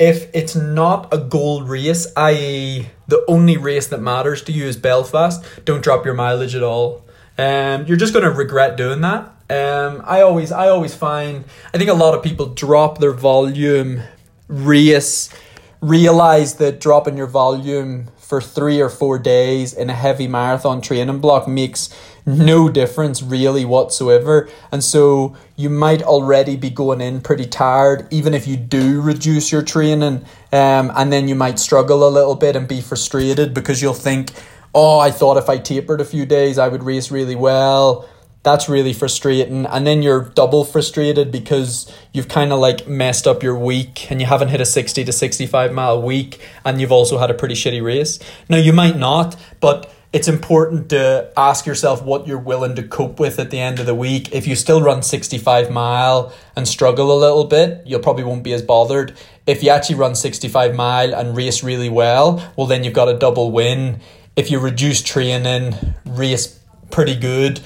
if 0.00 0.34
it's 0.34 0.56
not 0.56 1.12
a 1.12 1.18
goal 1.18 1.62
race, 1.62 2.10
i.e., 2.16 2.86
the 3.06 3.22
only 3.28 3.58
race 3.58 3.86
that 3.88 4.00
matters 4.00 4.42
to 4.44 4.52
you 4.52 4.64
is 4.64 4.78
Belfast, 4.78 5.44
don't 5.66 5.84
drop 5.84 6.06
your 6.06 6.14
mileage 6.14 6.54
at 6.56 6.62
all. 6.62 7.04
Um, 7.36 7.84
you're 7.86 7.98
just 7.98 8.14
going 8.14 8.24
to 8.24 8.30
regret 8.30 8.78
doing 8.78 9.02
that. 9.02 9.24
Um, 9.50 10.02
I 10.04 10.22
always, 10.22 10.52
I 10.52 10.68
always 10.68 10.94
find, 10.94 11.44
I 11.74 11.78
think 11.78 11.90
a 11.90 11.94
lot 11.94 12.14
of 12.14 12.22
people 12.22 12.46
drop 12.46 12.98
their 12.98 13.12
volume 13.12 14.00
race, 14.48 15.28
realize 15.82 16.54
that 16.54 16.80
dropping 16.80 17.18
your 17.18 17.26
volume 17.26 18.08
for 18.30 18.40
three 18.40 18.80
or 18.80 18.88
four 18.88 19.18
days 19.18 19.74
in 19.74 19.90
a 19.90 19.92
heavy 19.92 20.28
marathon 20.28 20.80
training 20.80 21.18
block 21.18 21.48
makes 21.48 21.90
no 22.24 22.68
difference 22.68 23.24
really 23.24 23.64
whatsoever. 23.64 24.48
And 24.70 24.84
so 24.84 25.36
you 25.56 25.68
might 25.68 26.00
already 26.00 26.56
be 26.56 26.70
going 26.70 27.00
in 27.00 27.22
pretty 27.22 27.46
tired, 27.46 28.06
even 28.12 28.32
if 28.32 28.46
you 28.46 28.56
do 28.56 29.00
reduce 29.00 29.50
your 29.50 29.62
training. 29.62 30.24
Um, 30.52 30.92
and 30.94 31.12
then 31.12 31.26
you 31.26 31.34
might 31.34 31.58
struggle 31.58 32.06
a 32.06 32.08
little 32.08 32.36
bit 32.36 32.54
and 32.54 32.68
be 32.68 32.80
frustrated 32.80 33.52
because 33.52 33.82
you'll 33.82 33.94
think, 33.94 34.30
oh, 34.72 35.00
I 35.00 35.10
thought 35.10 35.36
if 35.36 35.48
I 35.48 35.58
tapered 35.58 36.00
a 36.00 36.04
few 36.04 36.24
days, 36.24 36.56
I 36.56 36.68
would 36.68 36.84
race 36.84 37.10
really 37.10 37.34
well 37.34 38.08
that's 38.42 38.68
really 38.68 38.92
frustrating. 38.92 39.66
And 39.66 39.86
then 39.86 40.02
you're 40.02 40.22
double 40.22 40.64
frustrated 40.64 41.30
because 41.30 41.92
you've 42.12 42.28
kind 42.28 42.52
of 42.52 42.58
like 42.58 42.88
messed 42.88 43.26
up 43.26 43.42
your 43.42 43.58
week 43.58 44.10
and 44.10 44.20
you 44.20 44.26
haven't 44.26 44.48
hit 44.48 44.60
a 44.60 44.66
60 44.66 45.04
to 45.04 45.12
65 45.12 45.72
mile 45.72 46.00
week 46.00 46.40
and 46.64 46.80
you've 46.80 46.92
also 46.92 47.18
had 47.18 47.30
a 47.30 47.34
pretty 47.34 47.54
shitty 47.54 47.82
race. 47.82 48.18
Now 48.48 48.56
you 48.56 48.72
might 48.72 48.96
not 48.96 49.36
but 49.60 49.92
it's 50.12 50.26
important 50.26 50.90
to 50.90 51.30
ask 51.36 51.66
yourself 51.66 52.02
what 52.02 52.26
you're 52.26 52.38
willing 52.38 52.74
to 52.74 52.82
cope 52.82 53.20
with 53.20 53.38
at 53.38 53.50
the 53.50 53.60
end 53.60 53.78
of 53.78 53.86
the 53.86 53.94
week. 53.94 54.32
If 54.32 54.46
you 54.46 54.56
still 54.56 54.82
run 54.82 55.02
65 55.02 55.70
mile 55.70 56.32
and 56.56 56.66
struggle 56.66 57.12
a 57.12 57.18
little 57.20 57.44
bit 57.44 57.86
you 57.86 57.98
probably 57.98 58.24
won't 58.24 58.42
be 58.42 58.54
as 58.54 58.62
bothered. 58.62 59.16
If 59.46 59.62
you 59.62 59.68
actually 59.68 59.96
run 59.96 60.14
65 60.14 60.74
mile 60.74 61.14
and 61.14 61.36
race 61.36 61.62
really 61.62 61.90
well 61.90 62.42
well 62.56 62.66
then 62.66 62.84
you've 62.84 62.94
got 62.94 63.10
a 63.10 63.18
double 63.18 63.52
win. 63.52 64.00
If 64.34 64.50
you 64.50 64.60
reduce 64.60 65.02
training 65.02 65.74
race 66.06 66.58
pretty 66.90 67.16
good 67.16 67.60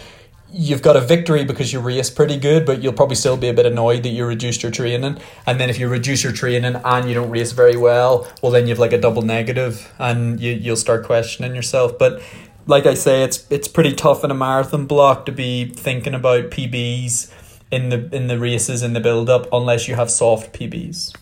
you've 0.54 0.82
got 0.82 0.96
a 0.96 1.00
victory 1.00 1.44
because 1.44 1.72
you 1.72 1.80
race 1.80 2.10
pretty 2.10 2.38
good, 2.38 2.64
but 2.64 2.82
you'll 2.82 2.92
probably 2.92 3.16
still 3.16 3.36
be 3.36 3.48
a 3.48 3.54
bit 3.54 3.66
annoyed 3.66 4.04
that 4.04 4.10
you 4.10 4.24
reduced 4.24 4.62
your 4.62 4.70
training. 4.70 5.18
And 5.46 5.60
then 5.60 5.68
if 5.68 5.78
you 5.78 5.88
reduce 5.88 6.22
your 6.22 6.32
training 6.32 6.76
and 6.84 7.08
you 7.08 7.14
don't 7.14 7.30
race 7.30 7.52
very 7.52 7.76
well, 7.76 8.30
well 8.40 8.52
then 8.52 8.68
you've 8.68 8.78
like 8.78 8.92
a 8.92 8.98
double 8.98 9.22
negative 9.22 9.92
and 9.98 10.40
you 10.40 10.52
you'll 10.52 10.76
start 10.76 11.04
questioning 11.04 11.54
yourself. 11.54 11.98
But 11.98 12.22
like 12.66 12.86
I 12.86 12.94
say, 12.94 13.24
it's 13.24 13.46
it's 13.50 13.66
pretty 13.66 13.94
tough 13.94 14.22
in 14.22 14.30
a 14.30 14.34
marathon 14.34 14.86
block 14.86 15.26
to 15.26 15.32
be 15.32 15.66
thinking 15.66 16.14
about 16.14 16.50
PBs 16.50 17.32
in 17.70 17.88
the 17.88 18.14
in 18.14 18.28
the 18.28 18.38
races 18.38 18.82
in 18.82 18.92
the 18.92 19.00
build 19.00 19.28
up 19.28 19.48
unless 19.52 19.88
you 19.88 19.96
have 19.96 20.10
soft 20.10 20.52
PBs. 20.52 21.14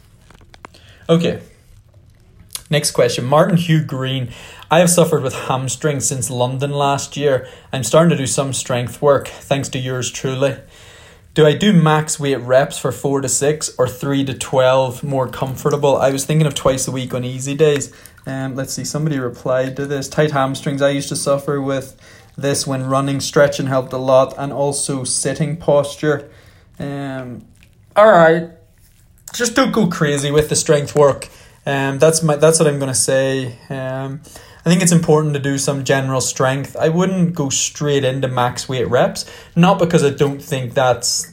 Okay. 1.08 1.40
Next 2.72 2.92
question. 2.92 3.26
Martin 3.26 3.58
Hugh 3.58 3.84
Green. 3.84 4.30
I 4.70 4.78
have 4.78 4.88
suffered 4.88 5.22
with 5.22 5.34
hamstrings 5.34 6.06
since 6.06 6.30
London 6.30 6.70
last 6.70 7.18
year. 7.18 7.46
I'm 7.70 7.84
starting 7.84 8.08
to 8.08 8.16
do 8.16 8.26
some 8.26 8.54
strength 8.54 9.02
work, 9.02 9.28
thanks 9.28 9.68
to 9.68 9.78
yours 9.78 10.10
truly. 10.10 10.56
Do 11.34 11.44
I 11.44 11.52
do 11.52 11.74
max 11.74 12.18
weight 12.18 12.36
reps 12.36 12.78
for 12.78 12.90
4 12.90 13.20
to 13.20 13.28
6 13.28 13.74
or 13.78 13.86
3 13.86 14.24
to 14.24 14.32
12 14.32 15.04
more 15.04 15.28
comfortable? 15.28 15.98
I 15.98 16.12
was 16.12 16.24
thinking 16.24 16.46
of 16.46 16.54
twice 16.54 16.88
a 16.88 16.90
week 16.90 17.12
on 17.12 17.24
easy 17.24 17.54
days. 17.54 17.92
Um, 18.24 18.54
let's 18.54 18.72
see, 18.72 18.84
somebody 18.84 19.18
replied 19.18 19.76
to 19.76 19.84
this. 19.84 20.08
Tight 20.08 20.30
hamstrings, 20.30 20.80
I 20.80 20.92
used 20.92 21.10
to 21.10 21.16
suffer 21.16 21.60
with 21.60 22.00
this 22.38 22.66
when 22.66 22.86
running. 22.86 23.20
Stretching 23.20 23.66
helped 23.66 23.92
a 23.92 23.98
lot 23.98 24.32
and 24.38 24.50
also 24.50 25.04
sitting 25.04 25.58
posture. 25.58 26.30
Um, 26.78 27.44
Alright, 27.94 28.52
just 29.34 29.54
don't 29.54 29.72
go 29.72 29.88
crazy 29.88 30.30
with 30.30 30.48
the 30.48 30.56
strength 30.56 30.94
work. 30.94 31.28
Um, 31.64 31.98
that's 31.98 32.22
my 32.22 32.36
that's 32.36 32.58
what 32.58 32.68
I'm 32.68 32.78
gonna 32.78 32.94
say. 32.94 33.58
Um, 33.68 34.20
I 34.64 34.70
think 34.70 34.82
it's 34.82 34.92
important 34.92 35.34
to 35.34 35.40
do 35.40 35.58
some 35.58 35.84
general 35.84 36.20
strength. 36.20 36.76
I 36.76 36.88
wouldn't 36.88 37.34
go 37.34 37.48
straight 37.48 38.04
into 38.04 38.28
max 38.28 38.68
weight 38.68 38.88
reps, 38.88 39.28
not 39.56 39.78
because 39.78 40.04
I 40.04 40.10
don't 40.10 40.42
think 40.42 40.74
that's 40.74 41.32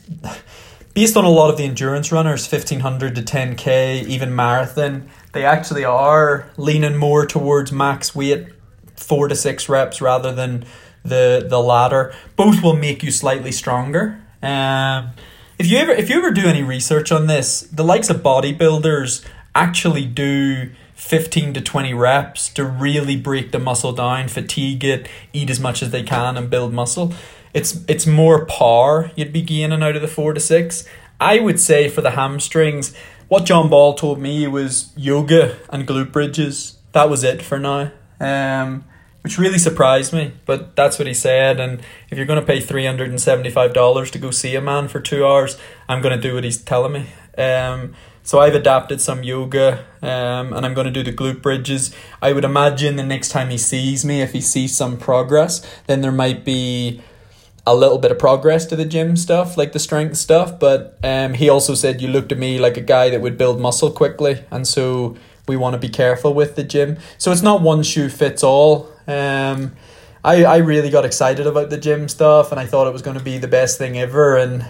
based 0.93 1.15
on 1.15 1.25
a 1.25 1.29
lot 1.29 1.49
of 1.49 1.57
the 1.57 1.63
endurance 1.63 2.11
runners, 2.11 2.51
1500 2.51 3.15
to 3.15 3.21
10k, 3.21 4.03
even 4.03 4.35
marathon, 4.35 5.09
they 5.31 5.45
actually 5.45 5.85
are 5.85 6.51
leaning 6.57 6.97
more 6.97 7.25
towards 7.25 7.71
max 7.71 8.15
weight 8.15 8.47
4 8.95 9.27
to 9.29 9.35
6 9.35 9.69
reps 9.69 10.01
rather 10.01 10.33
than 10.33 10.65
the 11.05 11.45
the 11.47 11.59
latter. 11.59 12.13
Both 12.35 12.61
will 12.61 12.75
make 12.75 13.03
you 13.03 13.11
slightly 13.11 13.51
stronger. 13.51 14.21
Um, 14.41 15.11
if 15.57 15.67
you 15.67 15.77
ever 15.77 15.91
if 15.91 16.09
you 16.09 16.17
ever 16.17 16.31
do 16.31 16.45
any 16.45 16.63
research 16.63 17.11
on 17.11 17.27
this, 17.27 17.61
the 17.61 17.83
likes 17.83 18.09
of 18.09 18.17
bodybuilders 18.17 19.25
actually 19.59 20.05
do 20.05 20.71
15 20.95 21.53
to 21.53 21.61
20 21.61 21.93
reps 21.93 22.49
to 22.49 22.63
really 22.65 23.17
break 23.17 23.51
the 23.51 23.59
muscle 23.59 23.91
down, 23.91 24.27
fatigue 24.27 24.83
it, 24.83 25.07
eat 25.33 25.49
as 25.49 25.59
much 25.59 25.81
as 25.83 25.91
they 25.91 26.03
can 26.03 26.37
and 26.37 26.49
build 26.49 26.73
muscle. 26.73 27.13
It's 27.53 27.83
it's 27.87 28.05
more 28.05 28.45
power 28.45 29.11
you'd 29.15 29.33
be 29.33 29.41
gaining 29.41 29.83
out 29.83 29.95
of 29.95 30.01
the 30.01 30.07
4 30.07 30.33
to 30.33 30.39
6. 30.39 30.85
I 31.19 31.39
would 31.39 31.59
say 31.59 31.89
for 31.89 32.01
the 32.01 32.11
hamstrings, 32.11 32.95
what 33.27 33.45
John 33.45 33.69
Ball 33.69 33.93
told 33.95 34.19
me 34.19 34.47
was 34.47 34.93
yoga 34.95 35.57
and 35.69 35.87
glute 35.87 36.11
bridges. 36.11 36.77
That 36.93 37.09
was 37.09 37.23
it 37.23 37.41
for 37.41 37.59
now. 37.59 37.91
Um 38.19 38.85
which 39.21 39.37
really 39.37 39.57
surprised 39.57 40.13
me, 40.13 40.31
but 40.45 40.77
that's 40.77 40.97
what 40.97 41.07
he 41.07 41.13
said. 41.13 41.59
And 41.59 41.81
if 42.09 42.17
you're 42.17 42.25
going 42.25 42.39
to 42.39 42.45
pay 42.45 42.61
three 42.61 42.85
hundred 42.85 43.09
and 43.09 43.19
seventy-five 43.19 43.73
dollars 43.73 44.11
to 44.11 44.17
go 44.17 44.31
see 44.31 44.55
a 44.55 44.61
man 44.61 44.87
for 44.87 45.01
two 45.01 45.25
hours, 45.25 45.57
I'm 45.89 46.01
going 46.01 46.15
to 46.15 46.21
do 46.21 46.35
what 46.35 46.45
he's 46.45 46.61
telling 46.61 46.93
me. 46.93 47.07
Um, 47.37 47.93
so 48.29 48.37
I've 48.37 48.53
adapted 48.53 49.01
some 49.01 49.23
yoga 49.23 49.87
um, 50.03 50.53
and 50.53 50.63
I'm 50.63 50.75
going 50.75 50.85
to 50.85 50.91
do 50.91 51.01
the 51.01 51.11
glute 51.11 51.41
bridges. 51.41 51.91
I 52.21 52.31
would 52.31 52.45
imagine 52.45 52.95
the 52.95 53.01
next 53.01 53.29
time 53.29 53.49
he 53.49 53.57
sees 53.57 54.05
me, 54.05 54.21
if 54.21 54.33
he 54.33 54.39
sees 54.39 54.77
some 54.77 54.99
progress, 54.99 55.65
then 55.87 56.01
there 56.01 56.11
might 56.11 56.45
be 56.45 57.01
a 57.65 57.75
little 57.75 57.97
bit 57.97 58.11
of 58.11 58.19
progress 58.19 58.67
to 58.67 58.75
the 58.75 58.85
gym 58.85 59.17
stuff, 59.17 59.57
like 59.57 59.71
the 59.71 59.79
strength 59.79 60.15
stuff. 60.17 60.59
But 60.59 60.99
um, 61.03 61.33
he 61.33 61.49
also 61.49 61.73
said 61.73 62.03
you 62.03 62.07
looked 62.07 62.31
at 62.31 62.37
me 62.37 62.59
like 62.59 62.77
a 62.77 62.81
guy 62.81 63.09
that 63.09 63.19
would 63.19 63.35
build 63.35 63.59
muscle 63.59 63.89
quickly. 63.89 64.43
And 64.51 64.67
so 64.67 65.17
we 65.47 65.57
want 65.57 65.73
to 65.73 65.79
be 65.79 65.89
careful 65.89 66.35
with 66.35 66.55
the 66.55 66.63
gym. 66.63 66.99
So 67.17 67.31
it's 67.31 67.41
not 67.41 67.63
one 67.63 67.81
shoe 67.81 68.09
fits 68.09 68.43
all. 68.43 68.93
Um, 69.07 69.71
I, 70.23 70.43
I 70.43 70.57
really 70.57 70.91
got 70.91 71.03
excited 71.03 71.47
about 71.47 71.71
the 71.71 71.79
gym 71.79 72.07
stuff 72.07 72.51
and 72.51 72.59
I 72.59 72.67
thought 72.67 72.85
it 72.85 72.93
was 72.93 73.01
going 73.01 73.17
to 73.17 73.23
be 73.23 73.39
the 73.39 73.47
best 73.47 73.79
thing 73.79 73.97
ever. 73.97 74.37
And 74.37 74.69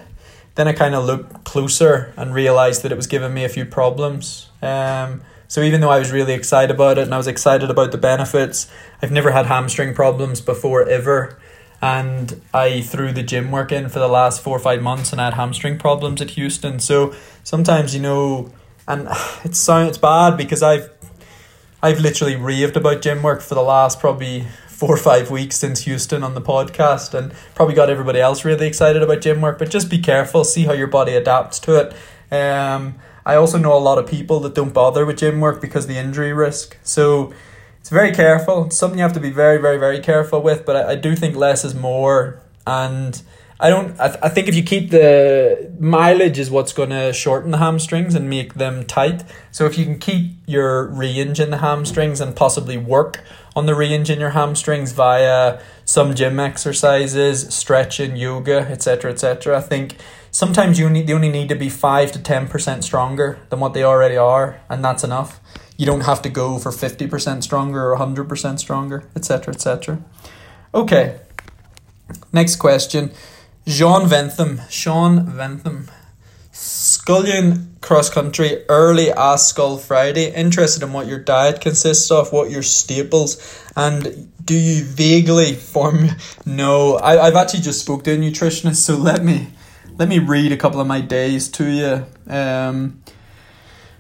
then 0.60 0.68
I 0.68 0.74
kind 0.74 0.94
of 0.94 1.06
looked 1.06 1.46
closer 1.46 2.14
and 2.18 2.34
realized 2.34 2.84
that 2.84 2.92
it 2.92 2.96
was 2.96 3.08
giving 3.08 3.34
me 3.34 3.46
a 3.46 3.50
few 3.50 3.64
problems. 3.64 4.50
Um, 4.62 5.22
so 5.48 5.62
even 5.62 5.80
though 5.80 5.90
I 5.90 6.00
was 6.00 6.12
really 6.12 6.34
excited 6.34 6.70
about 6.70 6.98
it 6.98 7.04
and 7.04 7.14
I 7.14 7.18
was 7.18 7.28
excited 7.28 7.70
about 7.70 7.94
the 7.94 7.98
benefits, 7.98 8.70
I've 9.02 9.10
never 9.10 9.32
had 9.32 9.46
hamstring 9.46 9.96
problems 9.96 10.42
before 10.42 10.84
ever. 10.90 11.40
And 11.82 12.42
I 12.54 12.82
threw 12.82 13.14
the 13.14 13.24
gym 13.24 13.52
work 13.52 13.72
in 13.72 13.88
for 13.88 14.00
the 14.00 14.10
last 14.10 14.42
four 14.42 14.58
or 14.58 14.60
five 14.60 14.82
months 14.82 15.14
and 15.14 15.22
I 15.22 15.26
had 15.26 15.36
hamstring 15.36 15.78
problems 15.78 16.22
at 16.22 16.32
Houston. 16.32 16.80
So 16.80 17.16
sometimes 17.42 17.96
you 17.96 18.02
know, 18.02 18.52
and 18.86 19.08
it's 19.46 19.60
sound 19.60 19.88
it's 19.88 19.98
bad 19.98 20.36
because 20.36 20.62
I've 20.62 20.90
I've 21.82 22.02
literally 22.02 22.36
raved 22.36 22.76
about 22.76 23.02
gym 23.02 23.24
work 23.24 23.40
for 23.40 23.56
the 23.56 23.62
last 23.62 24.02
probably 24.02 24.46
four 24.80 24.94
or 24.94 24.98
five 24.98 25.30
weeks 25.30 25.58
since 25.58 25.82
Houston 25.82 26.24
on 26.24 26.36
the 26.36 26.42
podcast 26.42 27.14
and 27.14 27.34
probably 27.54 27.76
got 27.76 27.90
everybody 27.90 28.22
else 28.22 28.46
really 28.46 28.66
excited 28.66 29.04
about 29.04 29.20
gym 29.20 29.42
work. 29.42 29.60
But 29.60 29.70
just 29.70 29.90
be 29.90 30.00
careful, 30.00 30.46
see 30.46 30.64
how 30.64 30.72
your 30.72 30.88
body 30.88 31.16
adapts 31.16 31.60
to 31.60 31.76
it. 31.76 31.94
Um, 32.34 32.96
I 33.26 33.36
also 33.36 33.58
know 33.58 33.76
a 33.76 33.78
lot 33.78 33.98
of 33.98 34.08
people 34.08 34.40
that 34.40 34.56
don't 34.56 34.74
bother 34.74 35.06
with 35.06 35.18
gym 35.18 35.42
work 35.42 35.60
because 35.60 35.88
the 35.88 35.98
injury 35.98 36.32
risk. 36.32 36.78
So 36.82 37.34
it's 37.82 37.90
very 37.90 38.14
careful. 38.14 38.68
It's 38.68 38.78
something 38.78 38.98
you 38.98 39.04
have 39.04 39.12
to 39.14 39.20
be 39.20 39.32
very, 39.32 39.58
very, 39.58 39.78
very 39.78 40.00
careful 40.00 40.42
with. 40.42 40.66
But 40.66 40.78
I, 40.78 40.92
I 40.92 40.96
do 40.96 41.14
think 41.14 41.36
less 41.36 41.66
is 41.66 41.76
more. 41.76 42.42
And 42.66 43.22
I 43.62 43.70
don't. 43.70 44.00
I, 44.00 44.08
th- 44.08 44.20
I 44.24 44.30
think 44.30 44.48
if 44.48 44.56
you 44.56 44.64
keep 44.64 44.90
the 44.90 45.70
mileage 45.80 46.40
is 46.40 46.50
what's 46.50 46.72
going 46.72 46.92
to 46.92 47.12
shorten 47.12 47.52
the 47.52 47.58
hamstrings 47.58 48.16
and 48.16 48.30
make 48.30 48.54
them 48.54 48.86
tight. 48.86 49.26
So 49.52 49.66
if 49.66 49.78
you 49.78 49.84
can 49.84 50.00
keep 50.00 50.32
your 50.46 50.88
range 50.88 51.42
in 51.42 51.50
the 51.50 51.58
hamstrings 51.58 52.22
and 52.22 52.34
possibly 52.36 52.78
work 52.78 53.22
on 53.58 53.66
the 53.66 53.76
range 53.76 54.10
in 54.10 54.20
your 54.20 54.30
hamstrings 54.30 54.94
via 54.94 55.60
some 55.84 56.16
gym 56.16 56.40
exercises, 56.40 57.54
stretching, 57.54 58.16
yoga, 58.16 58.60
etc., 58.60 59.12
etc. 59.12 59.58
I 59.58 59.62
think 59.62 59.98
sometimes 60.32 60.80
you 60.80 60.90
need 60.90 61.08
they 61.08 61.14
only 61.14 61.30
need 61.30 61.50
to 61.50 61.56
be 61.56 61.70
five 61.70 62.14
to 62.14 62.20
ten 62.20 62.48
percent 62.48 62.86
stronger 62.86 63.40
than 63.50 63.60
what 63.60 63.74
they 63.74 63.84
already 63.84 64.16
are, 64.16 64.62
and 64.70 64.86
that's 64.86 65.04
enough. 65.04 65.42
You 65.76 65.86
don't 65.86 66.02
have 66.02 66.22
to 66.22 66.30
go 66.30 66.60
for 66.60 66.72
fifty 66.72 67.08
percent 67.08 67.44
stronger 67.44 67.92
or 67.92 67.98
hundred 67.98 68.30
percent 68.30 68.62
stronger, 68.62 69.04
etc., 69.18 69.54
etc. 69.54 70.02
Okay. 70.74 71.20
Next 72.32 72.56
question. 72.56 73.12
Jean 73.68 74.08
Ventham. 74.08 74.70
Sean 74.70 75.26
Ventham. 75.28 75.90
Scullion 76.52 77.70
cross 77.82 78.10
country 78.10 78.66
early 78.68 79.12
Ask 79.12 79.50
Skull 79.50 79.78
Friday. 79.78 80.32
Interested 80.34 80.84
in 80.84 80.92
what 80.92 81.08
your 81.08 81.20
diet 81.20 81.62
consists 81.62 82.12
of, 82.12 82.32
what 82.34 82.52
your 82.52 82.64
staples, 82.64 83.64
and 83.76 84.32
do 84.44 84.56
you 84.56 84.84
vaguely 84.84 85.54
form? 85.54 86.10
No, 86.46 86.96
I 86.96 87.28
I've 87.28 87.36
actually 87.36 87.62
just 87.62 87.82
spoke 87.82 88.04
to 88.06 88.14
a 88.14 88.18
nutritionist, 88.18 88.78
so 88.78 88.96
let 88.96 89.24
me 89.24 89.48
let 89.98 90.10
me 90.10 90.20
read 90.20 90.52
a 90.52 90.58
couple 90.58 90.82
of 90.82 90.88
my 90.88 91.00
days 91.00 91.48
to 91.50 91.66
you. 91.66 92.06
Um, 92.34 93.04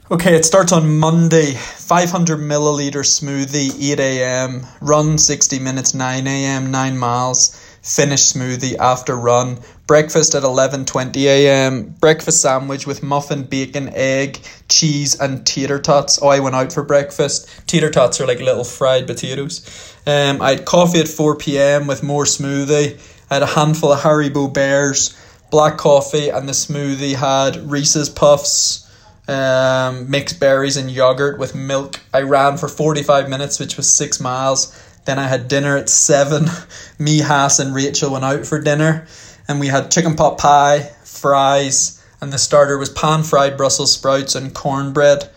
okay, 0.10 0.36
it 0.36 0.46
starts 0.46 0.72
on 0.72 0.98
Monday. 0.98 1.54
Five 1.54 2.10
hundred 2.10 2.40
milliliter 2.40 3.04
smoothie, 3.06 3.92
eight 3.92 4.00
a.m. 4.00 4.66
Run 4.82 5.18
sixty 5.20 5.60
minutes, 5.60 5.94
nine 5.94 6.26
a.m. 6.28 6.72
Nine 6.72 6.98
miles 6.98 7.69
finish 7.82 8.22
smoothie 8.34 8.78
after 8.78 9.16
run. 9.16 9.60
Breakfast 9.88 10.36
at 10.36 10.44
11:20 10.44 11.26
a.m. 11.26 11.96
Breakfast 12.00 12.42
sandwich 12.42 12.86
with 12.86 13.02
muffin, 13.02 13.44
bacon, 13.44 13.90
egg, 13.94 14.40
cheese, 14.68 15.20
and 15.20 15.46
tater 15.46 15.80
tots. 15.80 16.20
Oh, 16.22 16.28
I 16.28 16.40
went 16.40 16.56
out 16.56 16.72
for 16.72 16.84
breakfast. 16.84 17.50
Tater 17.68 17.90
tots 17.90 18.22
are 18.22 18.28
like 18.28 18.40
little 18.40 18.64
fried 18.64 19.08
potatoes. 19.08 19.96
Um, 20.06 20.42
I 20.42 20.52
had 20.52 20.66
coffee 20.66 21.00
at 21.00 21.08
4 21.08 21.38
p.m. 21.38 21.88
with 21.88 22.04
more 22.04 22.26
smoothie. 22.26 23.00
I 23.30 23.34
had 23.34 23.44
a 23.44 23.48
handful 23.48 23.92
of 23.92 24.00
Haribo 24.02 24.52
Bears, 24.54 25.16
black 25.52 25.78
coffee, 25.78 26.30
and 26.30 26.48
the 26.48 26.54
smoothie 26.54 27.16
had 27.16 27.58
Reese's 27.70 28.10
Puffs, 28.10 28.90
um, 29.28 30.10
mixed 30.10 30.40
berries, 30.40 30.78
and 30.78 30.90
yogurt 30.90 31.38
with 31.38 31.54
milk. 31.54 32.00
I 32.14 32.22
ran 32.22 32.58
for 32.58 32.68
45 32.68 33.30
minutes, 33.30 33.60
which 33.60 33.78
was 33.78 33.92
six 33.92 34.20
miles. 34.20 34.74
Then 35.06 35.20
I 35.20 35.28
had 35.28 35.48
dinner 35.48 35.78
at 35.78 35.90
7. 35.90 36.46
Me, 37.00 37.20
Haas, 37.20 37.60
and 37.60 37.74
Rachel 37.74 38.12
went 38.12 38.26
out 38.26 38.46
for 38.46 38.60
dinner 38.60 39.08
and 39.50 39.60
we 39.60 39.68
had 39.68 39.90
chicken 39.90 40.16
pot 40.16 40.38
pie, 40.38 40.92
fries, 41.04 42.02
and 42.22 42.32
the 42.32 42.38
starter 42.38 42.78
was 42.78 42.90
pan 42.90 43.24
fried 43.24 43.58
Brussels 43.58 43.92
sprouts 43.92 44.36
and 44.36 44.54
cornbread. 44.54 45.30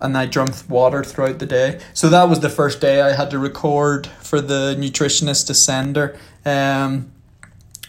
And 0.00 0.18
I 0.18 0.26
drank 0.26 0.68
water 0.68 1.04
throughout 1.04 1.38
the 1.38 1.46
day. 1.46 1.80
So 1.94 2.08
that 2.10 2.28
was 2.28 2.40
the 2.40 2.50
first 2.50 2.80
day 2.80 3.00
I 3.00 3.12
had 3.12 3.30
to 3.30 3.38
record 3.38 4.08
for 4.08 4.40
the 4.40 4.76
nutritionist 4.76 5.46
to 5.46 5.54
send 5.54 5.96
her. 5.96 6.18
Um, 6.44 7.12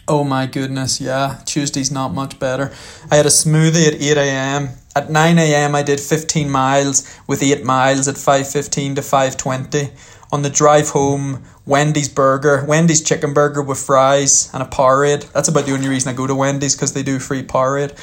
oh 0.06 0.22
my 0.22 0.46
goodness, 0.46 1.00
yeah, 1.00 1.40
Tuesday's 1.44 1.90
not 1.90 2.14
much 2.14 2.38
better. 2.38 2.72
I 3.10 3.16
had 3.16 3.26
a 3.26 3.30
smoothie 3.30 3.88
at 3.88 4.00
8 4.00 4.16
a.m. 4.18 4.68
At 4.94 5.10
9 5.10 5.38
a.m. 5.38 5.74
I 5.74 5.82
did 5.82 6.00
15 6.00 6.48
miles 6.48 7.18
with 7.26 7.42
8 7.42 7.64
miles 7.64 8.06
at 8.06 8.14
5.15 8.14 8.94
to 8.94 9.00
5.20. 9.02 9.90
On 10.32 10.42
the 10.42 10.50
drive 10.50 10.90
home, 10.90 11.44
Wendy's 11.66 12.08
burger, 12.08 12.64
Wendy's 12.66 13.02
chicken 13.02 13.32
burger 13.32 13.62
with 13.62 13.78
fries 13.78 14.50
and 14.52 14.62
a 14.62 14.66
Powerade. 14.66 15.30
That's 15.32 15.48
about 15.48 15.66
the 15.66 15.72
only 15.72 15.88
reason 15.88 16.12
I 16.12 16.16
go 16.16 16.26
to 16.26 16.34
Wendy's 16.34 16.74
because 16.74 16.94
they 16.94 17.02
do 17.02 17.18
free 17.18 17.42
Powerade. 17.42 17.96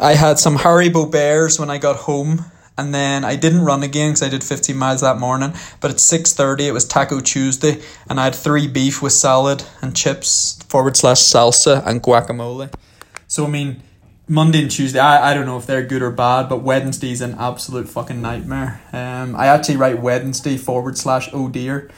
I 0.00 0.14
had 0.14 0.38
some 0.38 0.58
Haribo 0.58 1.10
Bears 1.10 1.60
when 1.60 1.70
I 1.70 1.78
got 1.78 1.96
home, 1.96 2.46
and 2.76 2.92
then 2.92 3.24
I 3.24 3.36
didn't 3.36 3.64
run 3.64 3.84
again 3.84 4.10
because 4.10 4.22
I 4.24 4.28
did 4.28 4.42
15 4.42 4.76
miles 4.76 5.00
that 5.02 5.18
morning. 5.18 5.54
But 5.80 5.92
at 5.92 5.98
6.30, 5.98 6.60
it 6.60 6.72
was 6.72 6.84
Taco 6.84 7.20
Tuesday, 7.20 7.80
and 8.08 8.18
I 8.18 8.24
had 8.24 8.34
three 8.34 8.66
beef 8.66 9.00
with 9.00 9.12
salad 9.12 9.62
and 9.80 9.94
chips, 9.94 10.60
forward 10.68 10.96
slash 10.96 11.20
salsa, 11.20 11.86
and 11.86 12.02
guacamole. 12.02 12.72
So, 13.28 13.46
I 13.46 13.48
mean, 13.48 13.82
Monday 14.26 14.62
and 14.62 14.70
Tuesday, 14.70 14.98
I, 14.98 15.30
I 15.30 15.34
don't 15.34 15.44
know 15.44 15.58
if 15.58 15.66
they're 15.66 15.84
good 15.84 16.00
or 16.00 16.10
bad, 16.10 16.48
but 16.48 16.62
Wednesday's 16.62 17.20
an 17.20 17.34
absolute 17.38 17.90
fucking 17.90 18.22
nightmare. 18.22 18.80
Um, 18.90 19.36
I 19.36 19.48
actually 19.48 19.76
write 19.76 20.00
Wednesday 20.00 20.56
forward 20.56 20.96
slash 20.96 21.28
oh 21.34 21.48
dear. 21.48 21.90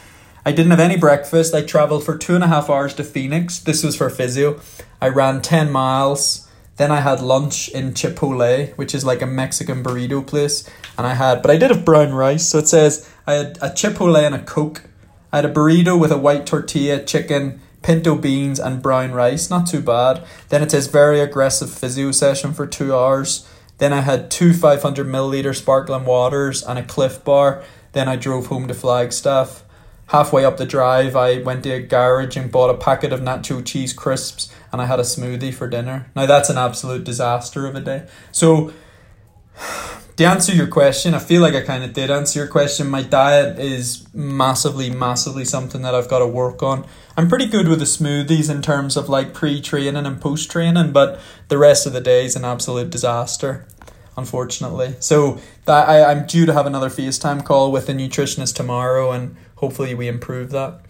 I 0.44 0.50
didn't 0.50 0.72
have 0.72 0.80
any 0.80 0.96
breakfast. 0.96 1.54
I 1.54 1.62
travelled 1.62 2.04
for 2.04 2.18
two 2.18 2.34
and 2.34 2.42
a 2.42 2.48
half 2.48 2.68
hours 2.68 2.94
to 2.94 3.04
Phoenix. 3.04 3.60
This 3.60 3.84
was 3.84 3.96
for 3.96 4.10
physio. 4.10 4.60
I 5.00 5.08
ran 5.08 5.40
10 5.40 5.70
miles. 5.70 6.48
Then 6.78 6.90
I 6.90 7.00
had 7.00 7.20
lunch 7.20 7.68
in 7.68 7.92
Chipotle, 7.92 8.76
which 8.76 8.92
is 8.92 9.04
like 9.04 9.22
a 9.22 9.26
Mexican 9.26 9.84
burrito 9.84 10.26
place. 10.26 10.68
And 10.98 11.06
I 11.06 11.14
had, 11.14 11.42
but 11.42 11.52
I 11.52 11.56
did 11.56 11.70
have 11.70 11.84
brown 11.84 12.12
rice. 12.12 12.48
So 12.48 12.58
it 12.58 12.66
says 12.66 13.08
I 13.26 13.34
had 13.34 13.58
a 13.58 13.70
Chipotle 13.70 14.20
and 14.20 14.34
a 14.34 14.42
Coke. 14.42 14.82
I 15.32 15.36
had 15.36 15.44
a 15.44 15.52
burrito 15.52 15.98
with 15.98 16.10
a 16.10 16.18
white 16.18 16.44
tortilla, 16.44 17.04
chicken, 17.04 17.60
pinto 17.86 18.16
beans, 18.16 18.58
and 18.58 18.82
brown 18.82 19.12
rice. 19.12 19.48
Not 19.48 19.68
too 19.68 19.80
bad. 19.80 20.24
Then 20.48 20.60
it 20.60 20.72
says 20.72 20.88
very 20.88 21.20
aggressive 21.20 21.70
physio 21.70 22.10
session 22.10 22.52
for 22.52 22.66
two 22.66 22.92
hours. 22.92 23.48
Then 23.78 23.92
I 23.92 24.00
had 24.00 24.28
two 24.28 24.52
500 24.52 25.06
milliliter 25.06 25.54
sparkling 25.54 26.04
waters 26.04 26.64
and 26.64 26.80
a 26.80 26.82
Clif 26.82 27.22
bar. 27.22 27.62
Then 27.92 28.08
I 28.08 28.16
drove 28.16 28.46
home 28.46 28.66
to 28.66 28.74
Flagstaff. 28.74 29.62
Halfway 30.06 30.44
up 30.44 30.56
the 30.56 30.66
drive, 30.66 31.14
I 31.14 31.38
went 31.42 31.62
to 31.62 31.70
a 31.70 31.80
garage 31.80 32.36
and 32.36 32.50
bought 32.50 32.70
a 32.70 32.76
packet 32.76 33.12
of 33.12 33.20
nacho 33.20 33.64
cheese 33.64 33.92
crisps 33.92 34.52
and 34.72 34.82
I 34.82 34.86
had 34.86 34.98
a 34.98 35.04
smoothie 35.04 35.54
for 35.54 35.68
dinner. 35.68 36.10
Now, 36.16 36.26
that's 36.26 36.50
an 36.50 36.58
absolute 36.58 37.04
disaster 37.04 37.66
of 37.66 37.76
a 37.76 37.80
day. 37.80 38.08
So, 38.32 38.72
to 40.16 40.24
answer 40.24 40.52
your 40.52 40.66
question, 40.66 41.12
I 41.12 41.18
feel 41.18 41.42
like 41.42 41.54
I 41.54 41.60
kind 41.60 41.84
of 41.84 41.92
did 41.92 42.10
answer 42.10 42.38
your 42.38 42.48
question. 42.48 42.88
My 42.88 43.02
diet 43.02 43.58
is 43.58 44.06
massively, 44.14 44.88
massively 44.88 45.44
something 45.44 45.82
that 45.82 45.94
I've 45.94 46.08
got 46.08 46.20
to 46.20 46.26
work 46.26 46.62
on. 46.62 46.86
I'm 47.18 47.28
pretty 47.28 47.46
good 47.46 47.68
with 47.68 47.80
the 47.80 47.84
smoothies 47.84 48.50
in 48.50 48.62
terms 48.62 48.96
of 48.96 49.10
like 49.10 49.34
pre 49.34 49.60
training 49.60 50.06
and 50.06 50.20
post 50.20 50.50
training, 50.50 50.92
but 50.92 51.20
the 51.48 51.58
rest 51.58 51.86
of 51.86 51.92
the 51.92 52.00
day 52.00 52.24
is 52.24 52.34
an 52.34 52.46
absolute 52.46 52.88
disaster, 52.88 53.66
unfortunately. 54.16 54.96
So 55.00 55.38
that 55.66 55.86
I, 55.86 56.10
I'm 56.10 56.26
due 56.26 56.46
to 56.46 56.52
have 56.54 56.66
another 56.66 56.88
FaceTime 56.88 57.44
call 57.44 57.70
with 57.70 57.90
a 57.90 57.92
nutritionist 57.92 58.54
tomorrow, 58.54 59.12
and 59.12 59.36
hopefully 59.56 59.94
we 59.94 60.08
improve 60.08 60.50
that. 60.50 60.80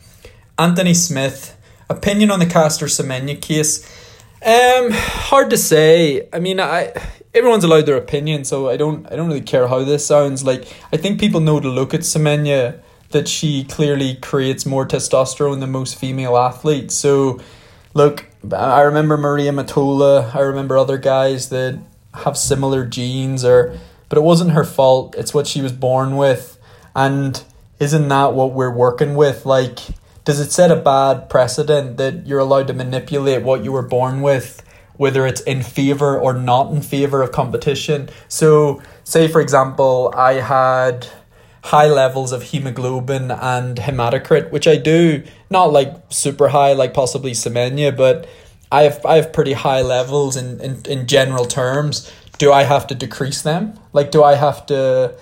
Anthony 0.56 0.94
Smith, 0.94 1.56
opinion 1.90 2.30
on 2.30 2.38
the 2.38 2.46
Caster 2.46 2.86
Semenya 2.86 3.40
case. 3.40 3.84
Um, 4.44 4.92
hard 4.92 5.50
to 5.50 5.58
say. 5.58 6.28
I 6.32 6.38
mean, 6.38 6.60
I 6.60 6.92
everyone's 7.36 7.64
allowed 7.64 7.86
their 7.86 7.96
opinion, 7.96 8.44
so 8.44 8.68
I 8.68 8.76
don't 8.76 9.10
I 9.12 9.16
don't 9.16 9.28
really 9.28 9.40
care 9.40 9.68
how 9.68 9.84
this 9.84 10.06
sounds. 10.06 10.44
Like 10.44 10.66
I 10.92 10.96
think 10.96 11.20
people 11.20 11.40
know 11.40 11.60
to 11.60 11.68
look 11.68 11.94
at 11.94 12.00
Semenya 12.00 12.80
that 13.10 13.28
she 13.28 13.64
clearly 13.64 14.16
creates 14.16 14.66
more 14.66 14.86
testosterone 14.86 15.60
than 15.60 15.70
most 15.70 15.96
female 15.96 16.36
athletes. 16.36 16.94
So, 16.94 17.40
look, 17.94 18.26
I 18.52 18.82
remember 18.82 19.16
Maria 19.16 19.52
Mutola. 19.52 20.34
I 20.34 20.40
remember 20.40 20.76
other 20.76 20.98
guys 20.98 21.50
that 21.50 21.78
have 22.14 22.36
similar 22.36 22.84
genes, 22.84 23.44
or 23.44 23.78
but 24.08 24.18
it 24.18 24.22
wasn't 24.22 24.52
her 24.52 24.64
fault. 24.64 25.14
It's 25.16 25.34
what 25.34 25.46
she 25.46 25.62
was 25.62 25.72
born 25.72 26.16
with, 26.16 26.58
and 26.94 27.42
isn't 27.78 28.08
that 28.08 28.32
what 28.32 28.52
we're 28.52 28.74
working 28.74 29.14
with? 29.14 29.46
Like, 29.46 29.78
does 30.24 30.40
it 30.40 30.50
set 30.50 30.70
a 30.70 30.76
bad 30.76 31.28
precedent 31.28 31.98
that 31.98 32.26
you're 32.26 32.40
allowed 32.40 32.66
to 32.68 32.72
manipulate 32.72 33.42
what 33.42 33.62
you 33.62 33.72
were 33.72 33.82
born 33.82 34.22
with? 34.22 34.62
Whether 34.96 35.26
it's 35.26 35.40
in 35.42 35.62
favor 35.62 36.18
or 36.18 36.32
not 36.32 36.72
in 36.72 36.82
favor 36.82 37.22
of 37.22 37.32
competition. 37.32 38.08
So, 38.28 38.82
say 39.04 39.28
for 39.28 39.40
example, 39.40 40.12
I 40.16 40.34
had 40.34 41.08
high 41.66 41.88
levels 41.88 42.30
of 42.30 42.44
hemoglobin 42.44 43.32
and 43.32 43.76
hematocrit, 43.76 44.52
which 44.52 44.68
I 44.68 44.76
do 44.76 45.24
not 45.50 45.72
like 45.72 45.92
super 46.10 46.48
high, 46.48 46.74
like 46.74 46.94
possibly 46.94 47.32
Semenya, 47.32 47.96
but 47.96 48.28
I 48.70 48.82
have 48.82 49.04
I 49.04 49.16
have 49.16 49.32
pretty 49.32 49.52
high 49.52 49.82
levels 49.82 50.36
in, 50.36 50.60
in, 50.60 50.82
in 50.86 51.06
general 51.06 51.44
terms. 51.44 52.12
Do 52.38 52.52
I 52.52 52.64
have 52.64 52.86
to 52.88 52.94
decrease 52.94 53.42
them? 53.42 53.78
Like, 53.92 54.10
do 54.10 54.22
I 54.22 54.34
have 54.34 54.66
to? 54.66 55.14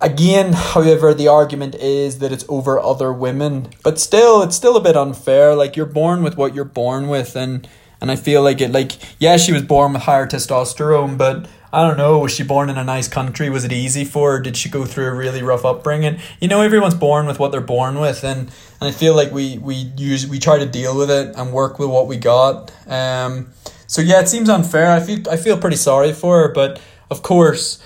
Again, 0.00 0.52
however, 0.52 1.14
the 1.14 1.28
argument 1.28 1.74
is 1.76 2.18
that 2.18 2.30
it's 2.30 2.44
over 2.48 2.78
other 2.78 3.12
women, 3.12 3.68
but 3.82 3.98
still, 3.98 4.42
it's 4.42 4.54
still 4.54 4.76
a 4.76 4.80
bit 4.80 4.96
unfair. 4.96 5.54
Like, 5.54 5.74
you're 5.76 5.86
born 5.86 6.22
with 6.22 6.36
what 6.36 6.54
you're 6.54 6.64
born 6.64 7.08
with, 7.08 7.34
and 7.34 7.66
and 8.00 8.10
I 8.10 8.16
feel 8.16 8.42
like 8.42 8.60
it. 8.60 8.72
Like, 8.72 8.92
yeah, 9.20 9.36
she 9.36 9.52
was 9.52 9.62
born 9.62 9.92
with 9.92 10.02
higher 10.02 10.26
testosterone, 10.26 11.16
but 11.16 11.46
I 11.72 11.86
don't 11.86 11.96
know, 11.96 12.18
was 12.20 12.32
she 12.32 12.42
born 12.42 12.70
in 12.70 12.78
a 12.78 12.84
nice 12.84 13.08
country? 13.08 13.50
Was 13.50 13.64
it 13.64 13.72
easy 13.72 14.04
for 14.04 14.32
her? 14.32 14.40
Did 14.40 14.56
she 14.56 14.68
go 14.68 14.84
through 14.84 15.08
a 15.08 15.14
really 15.14 15.42
rough 15.42 15.64
upbringing? 15.64 16.18
You 16.40 16.48
know, 16.48 16.62
everyone's 16.62 16.94
born 16.94 17.26
with 17.26 17.38
what 17.38 17.52
they're 17.52 17.60
born 17.60 17.98
with 17.98 18.24
and, 18.24 18.50
and 18.80 18.88
I 18.88 18.92
feel 18.92 19.14
like 19.14 19.32
we, 19.32 19.58
we 19.58 19.74
use 19.96 20.26
we 20.26 20.38
try 20.38 20.58
to 20.58 20.66
deal 20.66 20.96
with 20.96 21.10
it 21.10 21.34
and 21.36 21.52
work 21.52 21.78
with 21.78 21.90
what 21.90 22.06
we 22.06 22.16
got. 22.16 22.72
Um 22.86 23.50
so 23.86 24.00
yeah, 24.02 24.20
it 24.20 24.28
seems 24.28 24.48
unfair. 24.48 24.90
I 24.90 25.00
feel 25.00 25.28
I 25.28 25.36
feel 25.36 25.58
pretty 25.58 25.76
sorry 25.76 26.12
for 26.12 26.42
her, 26.42 26.48
but 26.52 26.80
of 27.10 27.22
course 27.22 27.82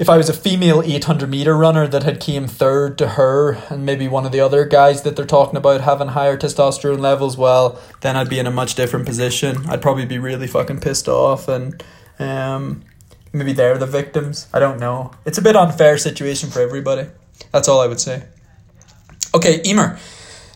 if 0.00 0.08
I 0.08 0.16
was 0.16 0.30
a 0.30 0.32
female 0.32 0.80
800 0.82 1.28
meter 1.28 1.54
runner 1.54 1.86
that 1.86 2.04
had 2.04 2.20
came 2.20 2.46
third 2.46 2.96
to 2.98 3.06
her 3.06 3.52
and 3.68 3.84
maybe 3.84 4.08
one 4.08 4.24
of 4.24 4.32
the 4.32 4.40
other 4.40 4.64
guys 4.64 5.02
that 5.02 5.14
they're 5.14 5.26
talking 5.26 5.58
about 5.58 5.82
having 5.82 6.08
higher 6.08 6.38
testosterone 6.38 7.00
levels, 7.00 7.36
well, 7.36 7.78
then 8.00 8.16
I'd 8.16 8.30
be 8.30 8.38
in 8.38 8.46
a 8.46 8.50
much 8.50 8.76
different 8.76 9.04
position. 9.04 9.58
I'd 9.68 9.82
probably 9.82 10.06
be 10.06 10.18
really 10.18 10.46
fucking 10.46 10.80
pissed 10.80 11.06
off 11.06 11.48
and 11.48 11.84
um 12.18 12.82
maybe 13.34 13.52
they're 13.52 13.76
the 13.76 13.86
victims. 13.86 14.48
I 14.54 14.58
don't 14.58 14.80
know. 14.80 15.10
It's 15.26 15.36
a 15.36 15.42
bit 15.42 15.54
unfair 15.54 15.98
situation 15.98 16.48
for 16.48 16.60
everybody. 16.60 17.06
That's 17.52 17.68
all 17.68 17.80
I 17.80 17.86
would 17.86 18.00
say. 18.00 18.24
Okay, 19.34 19.60
Emer, 19.66 19.98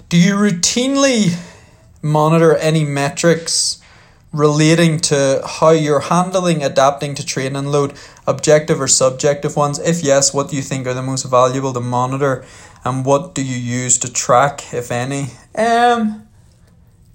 do 0.09 0.16
you 0.16 0.37
routinely 0.37 1.38
monitor 2.00 2.57
any 2.57 2.85
metrics 2.85 3.83
relating 4.35 4.99
to 4.99 5.40
how 5.47 5.70
you're 5.70 6.01
handling 6.01 6.62
adapting 6.62 7.14
to 7.14 7.25
training 7.25 7.66
load, 7.66 7.94
objective 8.27 8.81
or 8.81 8.88
subjective 8.88 9.57
ones? 9.57 9.79
If 9.79 10.03
yes, 10.03 10.35
what 10.35 10.51
do 10.51 10.57
you 10.57 10.62
think 10.62 10.87
are 10.87 10.94
the 10.94 11.03
most 11.03 11.23
valuable 11.23 11.73
to 11.73 11.81
monitor 11.81 12.44
and 12.85 13.05
what 13.05 13.35
do 13.35 13.42
you 13.42 13.57
use 13.57 13.97
to 13.99 14.12
track, 14.12 14.75
if 14.75 14.90
any? 14.90 15.29
Um 15.57 16.27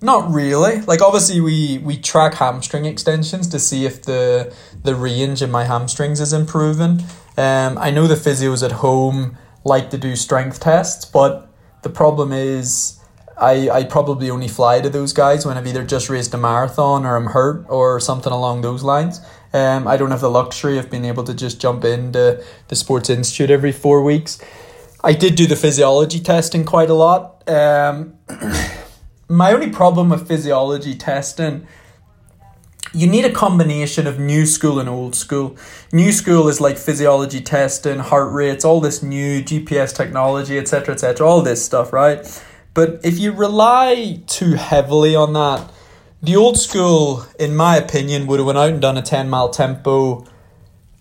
not 0.02 0.32
really. 0.32 0.80
Like 0.82 1.02
obviously 1.02 1.42
we 1.42 1.80
we 1.80 1.98
track 1.98 2.36
hamstring 2.36 2.86
extensions 2.86 3.48
to 3.50 3.60
see 3.60 3.86
if 3.86 4.02
the 4.04 4.56
the 4.84 4.96
range 4.96 5.42
in 5.42 5.52
my 5.52 5.66
hamstrings 5.66 6.22
is 6.22 6.32
improving. 6.32 7.04
Um 7.38 7.78
I 7.78 7.92
know 7.92 8.08
the 8.08 8.16
physios 8.16 8.64
at 8.64 8.72
home 8.72 9.38
like 9.66 9.90
to 9.90 9.98
do 9.98 10.16
strength 10.16 10.62
tests, 10.62 11.04
but 11.04 11.50
the 11.82 11.90
problem 11.90 12.32
is 12.32 12.99
I, 13.40 13.70
I 13.70 13.84
probably 13.86 14.30
only 14.30 14.48
fly 14.48 14.82
to 14.82 14.90
those 14.90 15.14
guys 15.14 15.46
when 15.46 15.58
I've 15.58 15.68
either 15.68 15.84
just 15.84 16.10
raced 16.10 16.34
a 16.34 16.38
marathon 16.38 17.06
or 17.06 17.16
I'm 17.16 17.28
hurt 17.28 17.66
or 17.70 18.00
something 18.00 18.32
along 18.32 18.62
those 18.62 18.84
lines. 18.84 19.22
Um, 19.54 19.88
I 19.88 19.98
don't 19.98 20.12
have 20.12 20.22
the 20.22 20.30
luxury 20.30 20.78
of 20.78 20.92
being 20.92 21.06
able 21.06 21.24
to 21.24 21.34
just 21.34 21.60
jump 21.60 21.84
into 21.84 22.44
the 22.68 22.76
Sports 22.76 23.10
Institute 23.10 23.50
every 23.50 23.72
four 23.72 24.04
weeks. 24.04 24.40
I 25.04 25.14
did 25.14 25.36
do 25.36 25.48
the 25.48 25.56
physiology 25.56 26.20
testing 26.20 26.66
quite 26.66 26.90
a 26.90 26.94
lot. 26.94 27.48
Um, 27.50 28.16
my 29.30 29.54
only 29.54 29.70
problem 29.70 30.10
with 30.10 30.28
physiology 30.28 30.96
testing 30.96 31.68
you 32.94 33.08
need 33.08 33.26
a 33.26 33.32
combination 33.32 34.08
of 34.08 34.20
new 34.20 34.46
school 34.46 34.80
and 34.80 34.90
old 34.90 35.16
school. 35.16 35.56
New 35.94 36.12
school 36.12 36.48
is 36.48 36.60
like 36.60 36.78
physiology 36.78 37.42
testing, 37.42 38.00
heart 38.00 38.34
rates, 38.34 38.66
all 38.66 38.82
this 38.82 39.04
new 39.04 39.44
GPS 39.44 39.96
technology, 39.96 40.58
etc., 40.58 40.94
etc., 40.96 41.28
all 41.28 41.42
this 41.42 41.64
stuff, 41.64 41.94
right? 41.94 42.26
But 42.80 43.02
if 43.04 43.20
you 43.20 43.34
rely 43.34 44.22
too 44.26 44.54
heavily 44.54 45.14
on 45.14 45.34
that, 45.34 45.70
the 46.24 46.38
old 46.38 46.58
school, 46.58 47.26
in 47.38 47.54
my 47.54 47.76
opinion, 47.76 48.26
would 48.26 48.40
have 48.40 48.46
went 48.46 48.58
out 48.58 48.70
and 48.70 48.82
done 48.82 48.98
a 48.98 49.02
10 49.02 49.30
mile 49.30 49.50
tempo, 49.50 50.26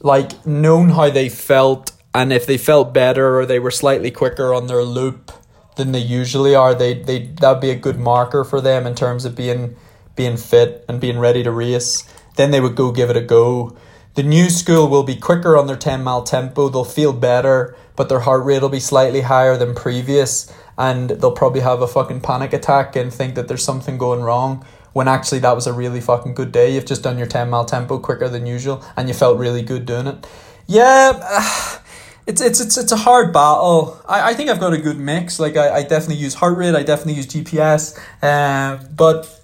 like 0.03 0.45
known 0.45 0.89
how 0.89 1.09
they 1.09 1.29
felt, 1.29 1.93
and 2.13 2.33
if 2.33 2.47
they 2.47 2.59
felt 2.59 2.93
better 2.93 3.39
or 3.39 3.47
they 3.47 3.61
were 3.61 3.71
slightly 3.71 4.11
quicker 4.11 4.53
on 4.53 4.67
their 4.67 4.83
loop 4.83 5.31
than 5.77 5.93
they 5.93 6.01
usually 6.01 6.53
are, 6.53 6.75
they 6.75 6.95
they 6.95 7.27
that'd 7.27 7.63
be 7.63 7.71
a 7.71 7.77
good 7.77 8.01
marker 8.01 8.43
for 8.43 8.61
them 8.61 8.85
in 8.85 8.97
terms 8.97 9.25
of 9.25 9.37
being 9.37 9.77
being 10.17 10.37
fit 10.37 10.85
and 10.89 11.01
being 11.01 11.21
ready 11.21 11.45
to 11.45 11.53
race. 11.53 12.03
Then 12.35 12.51
they 12.51 12.61
would 12.61 12.75
go 12.75 12.91
give 12.91 13.09
it 13.09 13.17
a 13.17 13.21
go. 13.21 13.77
The 14.17 14.25
new 14.25 14.51
school 14.51 14.89
will 14.89 15.05
be 15.05 15.15
quicker 15.15 15.57
on 15.57 15.69
their 15.69 15.77
10 15.77 16.03
mile 16.03 16.25
tempo, 16.25 16.71
they'll 16.71 16.83
feel 16.83 17.13
better, 17.13 17.77
but 17.95 18.09
their 18.09 18.19
heart 18.19 18.45
rate 18.45 18.63
will 18.63 18.69
be 18.69 18.81
slightly 18.81 19.21
higher 19.21 19.57
than 19.57 19.77
previous, 19.77 20.53
and 20.79 21.11
they'll 21.11 21.33
probably 21.33 21.61
have 21.61 21.83
a 21.83 21.89
fucking 21.89 22.21
panic 22.21 22.53
attack 22.53 22.95
and 22.97 23.13
think 23.13 23.35
that 23.35 23.49
there's 23.49 23.65
something 23.65 23.99
going 23.99 24.21
wrong 24.21 24.65
when 24.93 25.09
actually 25.09 25.41
that 25.41 25.55
was 25.55 25.67
a 25.67 25.73
really 25.73 26.01
fucking 26.01 26.35
good 26.35 26.53
day. 26.53 26.73
You've 26.73 26.87
just 26.87 27.03
done 27.03 27.19
your 27.19 27.27
10 27.27 27.51
mile 27.51 27.65
tempo 27.65 27.99
quicker 27.99 28.29
than 28.29 28.47
usual 28.47 28.83
and 28.97 29.09
you 29.09 29.15
felt 29.15 29.39
really 29.39 29.63
good 29.63 29.85
doing 29.85 30.07
it. 30.07 30.27
Yeah, 30.67 31.13
it's 32.27 32.41
it's 32.41 32.61
it's 32.61 32.77
it's 32.77 32.93
a 32.93 32.97
hard 32.97 33.33
battle. 33.33 34.01
I, 34.09 34.31
I 34.31 34.35
think 34.35 34.51
I've 34.51 34.61
got 34.61 34.73
a 34.73 34.79
good 34.79 34.99
mix. 34.99 35.41
Like 35.41 35.57
I, 35.57 35.77
I 35.77 35.83
definitely 35.83 36.17
use 36.17 36.35
heart 36.35 36.57
rate, 36.57 36.75
I 36.75 36.85
definitely 36.85 37.15
use 37.15 37.27
GPS, 37.27 37.99
uh, 38.23 38.83
but 38.95 39.35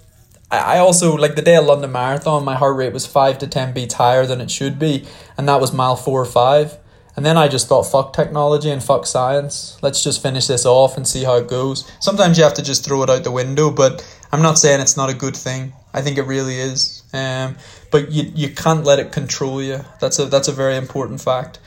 I 0.51 0.77
also 0.77 1.17
like 1.17 1.35
the 1.35 1.41
day 1.41 1.55
of 1.55 1.65
London 1.65 1.91
Marathon, 1.91 2.45
my 2.45 2.55
heart 2.55 2.77
rate 2.77 2.93
was 2.93 3.05
five 3.05 3.39
to 3.39 3.47
ten 3.47 3.73
beats 3.73 3.95
higher 3.95 4.25
than 4.25 4.39
it 4.39 4.51
should 4.51 4.79
be, 4.79 5.05
and 5.37 5.49
that 5.49 5.59
was 5.59 5.73
mile 5.73 5.95
four 5.95 6.21
or 6.21 6.25
five. 6.25 6.77
And 7.15 7.25
then 7.25 7.37
I 7.37 7.47
just 7.47 7.67
thought, 7.67 7.83
fuck 7.83 8.13
technology 8.13 8.69
and 8.69 8.83
fuck 8.83 9.05
science. 9.05 9.77
Let's 9.81 10.03
just 10.03 10.21
finish 10.21 10.47
this 10.47 10.65
off 10.65 10.97
and 10.97 11.07
see 11.07 11.23
how 11.23 11.35
it 11.37 11.47
goes. 11.47 11.89
Sometimes 11.99 12.37
you 12.37 12.43
have 12.43 12.55
to 12.55 12.63
just 12.63 12.83
throw 12.83 13.03
it 13.03 13.09
out 13.09 13.23
the 13.23 13.31
window, 13.31 13.71
but 13.71 14.05
I'm 14.31 14.41
not 14.41 14.57
saying 14.57 14.81
it's 14.81 14.97
not 14.97 15.09
a 15.09 15.13
good 15.13 15.35
thing. 15.35 15.73
I 15.93 16.01
think 16.01 16.17
it 16.17 16.23
really 16.23 16.59
is. 16.59 17.03
Um, 17.13 17.55
but 17.89 18.11
you 18.11 18.29
you 18.35 18.49
can't 18.49 18.83
let 18.83 18.99
it 18.99 19.13
control 19.13 19.61
you. 19.61 19.79
That's 20.01 20.19
a 20.19 20.25
that's 20.25 20.49
a 20.49 20.51
very 20.51 20.75
important 20.75 21.21
fact. 21.21 21.59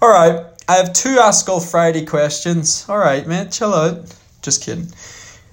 All 0.00 0.08
right, 0.08 0.46
I 0.66 0.76
have 0.76 0.94
two 0.94 1.18
Ask 1.18 1.46
All 1.50 1.60
Friday 1.60 2.06
questions. 2.06 2.86
All 2.88 2.96
right, 2.98 3.26
man, 3.26 3.50
chill 3.50 3.74
out. 3.74 4.14
Just 4.40 4.64
kidding. 4.64 4.88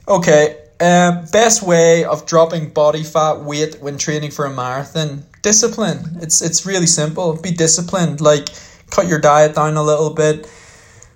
Okay, 0.07 0.57
um, 0.79 1.25
best 1.33 1.61
way 1.61 2.05
of 2.05 2.25
dropping 2.25 2.69
body 2.69 3.03
fat 3.03 3.41
weight 3.41 3.81
when 3.81 3.97
training 3.97 4.31
for 4.31 4.45
a 4.45 4.53
marathon 4.53 5.25
discipline. 5.41 6.19
It's 6.21 6.41
it's 6.41 6.65
really 6.65 6.87
simple. 6.87 7.35
Be 7.35 7.51
disciplined. 7.51 8.21
Like 8.21 8.47
cut 8.91 9.08
your 9.08 9.19
diet 9.19 9.56
down 9.56 9.77
a 9.77 9.84
little 9.84 10.12
bit. 10.12 10.47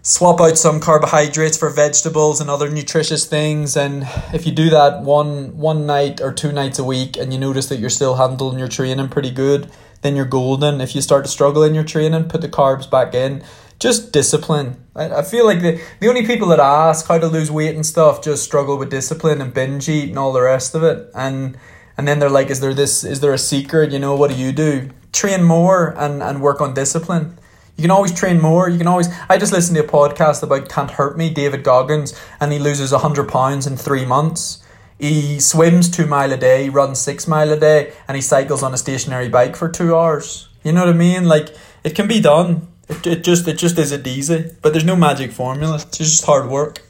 Swap 0.02 0.40
out 0.40 0.58
some 0.58 0.80
carbohydrates 0.80 1.58
for 1.58 1.70
vegetables 1.70 2.42
and 2.42 2.50
other 2.50 2.70
nutritious 2.70 3.26
things. 3.26 3.76
And 3.76 4.08
if 4.34 4.46
you 4.46 4.52
do 4.52 4.70
that 4.72 5.02
one 5.02 5.58
one 5.58 5.86
night 5.86 6.22
or 6.22 6.34
two 6.34 6.52
nights 6.52 6.80
a 6.80 6.84
week, 6.84 7.18
and 7.18 7.32
you 7.32 7.40
notice 7.40 7.68
that 7.70 7.80
you're 7.80 7.90
still 7.90 8.16
handling 8.16 8.60
your 8.60 8.68
training 8.68 9.10
pretty 9.10 9.32
good, 9.32 9.72
then 10.02 10.16
you're 10.16 10.26
golden. 10.26 10.82
If 10.82 10.96
you 10.96 11.02
start 11.02 11.26
to 11.26 11.32
struggle 11.32 11.64
in 11.64 11.76
your 11.76 11.84
training, 11.84 12.30
put 12.30 12.42
the 12.42 12.50
carbs 12.50 12.90
back 12.90 13.14
in 13.14 13.44
just 13.80 14.12
discipline. 14.12 14.84
I, 14.96 15.20
I 15.20 15.22
feel 15.22 15.46
like 15.46 15.62
the, 15.62 15.82
the 16.00 16.08
only 16.08 16.26
people 16.26 16.48
that 16.50 16.60
ask 16.60 17.08
how 17.08 17.18
to 17.18 17.28
lose 17.28 17.52
weight 17.52 17.76
and 17.76 17.86
stuff 17.86 18.24
just 18.24 18.44
struggle 18.44 18.78
with 18.78 18.90
discipline 18.90 19.42
and 19.42 19.54
binge 19.54 19.90
eat 19.90 20.10
and 20.10 20.20
all 20.20 20.34
the 20.34 20.42
rest 20.42 20.76
of 20.76 20.84
it. 20.84 21.10
And 21.14 21.58
and 21.98 22.08
then 22.08 22.20
they're 22.20 22.30
like, 22.30 22.50
is 22.50 22.60
there 22.60 22.74
this 22.74 23.04
is 23.04 23.20
there 23.20 23.34
a 23.34 23.38
secret? 23.38 23.92
You 23.92 24.00
know, 24.00 24.16
what 24.16 24.32
do 24.32 24.38
you 24.38 24.52
do? 24.52 24.90
Train 25.12 25.44
more 25.44 25.94
and, 25.98 26.22
and 26.22 26.42
work 26.42 26.62
on 26.62 26.74
discipline. 26.74 27.38
You 27.78 27.82
can 27.82 27.92
always 27.92 28.14
train 28.14 28.40
more. 28.40 28.70
You 28.70 28.78
can 28.78 28.88
always. 28.88 29.10
I 29.30 29.38
just 29.38 29.52
listened 29.52 29.76
to 29.78 29.84
a 29.84 29.88
podcast 29.88 30.44
about 30.44 30.70
Can't 30.70 30.92
Hurt 30.92 31.18
Me, 31.18 31.30
David 31.30 31.64
Goggins, 31.64 32.18
and 32.40 32.52
he 32.54 32.60
loses 32.60 32.92
100 32.92 33.28
pounds 33.28 33.68
in 33.68 33.76
three 33.76 34.06
months. 34.06 34.64
He 34.98 35.42
swims 35.42 35.90
two 35.90 36.06
mile 36.06 36.32
a 36.32 36.38
day, 36.38 36.70
runs 36.70 37.00
six 37.00 37.28
mile 37.28 37.52
a 37.52 37.60
day, 37.60 37.92
and 38.08 38.16
he 38.16 38.22
cycles 38.22 38.64
on 38.64 38.74
a 38.74 38.78
stationary 38.78 39.28
bike 39.28 39.58
for 39.58 39.68
two 39.68 39.94
hours. 39.94 40.48
You 40.64 40.72
know 40.72 40.86
what 40.86 40.96
I 40.96 40.98
mean? 40.98 41.26
Like, 41.26 41.50
it 41.84 41.96
can 41.96 42.08
be 42.08 42.22
done. 42.22 42.68
It, 42.88 43.06
it 43.06 43.24
just 43.24 43.48
it 43.48 43.58
just 43.58 43.78
isn't 43.78 44.08
easy. 44.08 44.52
But 44.62 44.72
there's 44.72 44.86
no 44.86 44.96
magic 44.96 45.32
formula. 45.32 45.76
It's 45.76 45.98
just 45.98 46.26
hard 46.26 46.50
work. 46.50 46.82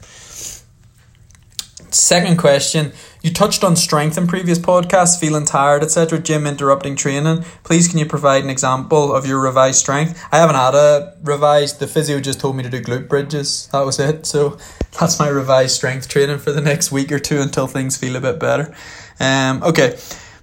Second 1.93 2.37
question. 2.37 2.91
You 3.21 3.31
touched 3.31 3.63
on 3.63 3.75
strength 3.75 4.17
in 4.17 4.27
previous 4.27 4.59
podcasts, 4.59 5.19
feeling 5.19 5.45
tired, 5.45 5.83
etc., 5.83 6.19
gym 6.19 6.45
interrupting 6.45 6.95
training. 6.95 7.43
Please 7.63 7.87
can 7.87 7.97
you 7.97 8.05
provide 8.05 8.43
an 8.43 8.49
example 8.49 9.13
of 9.15 9.25
your 9.25 9.41
revised 9.41 9.79
strength? 9.79 10.23
I 10.31 10.37
haven't 10.37 10.55
had 10.55 10.75
a 10.75 11.15
revised 11.23 11.79
the 11.79 11.87
physio 11.87 12.19
just 12.19 12.39
told 12.39 12.55
me 12.55 12.63
to 12.63 12.69
do 12.69 12.81
glute 12.81 13.07
bridges. 13.07 13.67
That 13.71 13.85
was 13.85 13.99
it. 13.99 14.25
So 14.25 14.57
that's 14.99 15.19
my 15.19 15.27
revised 15.27 15.75
strength 15.75 16.07
training 16.07 16.39
for 16.39 16.51
the 16.51 16.61
next 16.61 16.91
week 16.91 17.11
or 17.11 17.19
two 17.19 17.41
until 17.41 17.67
things 17.67 17.97
feel 17.97 18.15
a 18.15 18.21
bit 18.21 18.39
better. 18.39 18.75
Um 19.19 19.63
okay. 19.63 19.97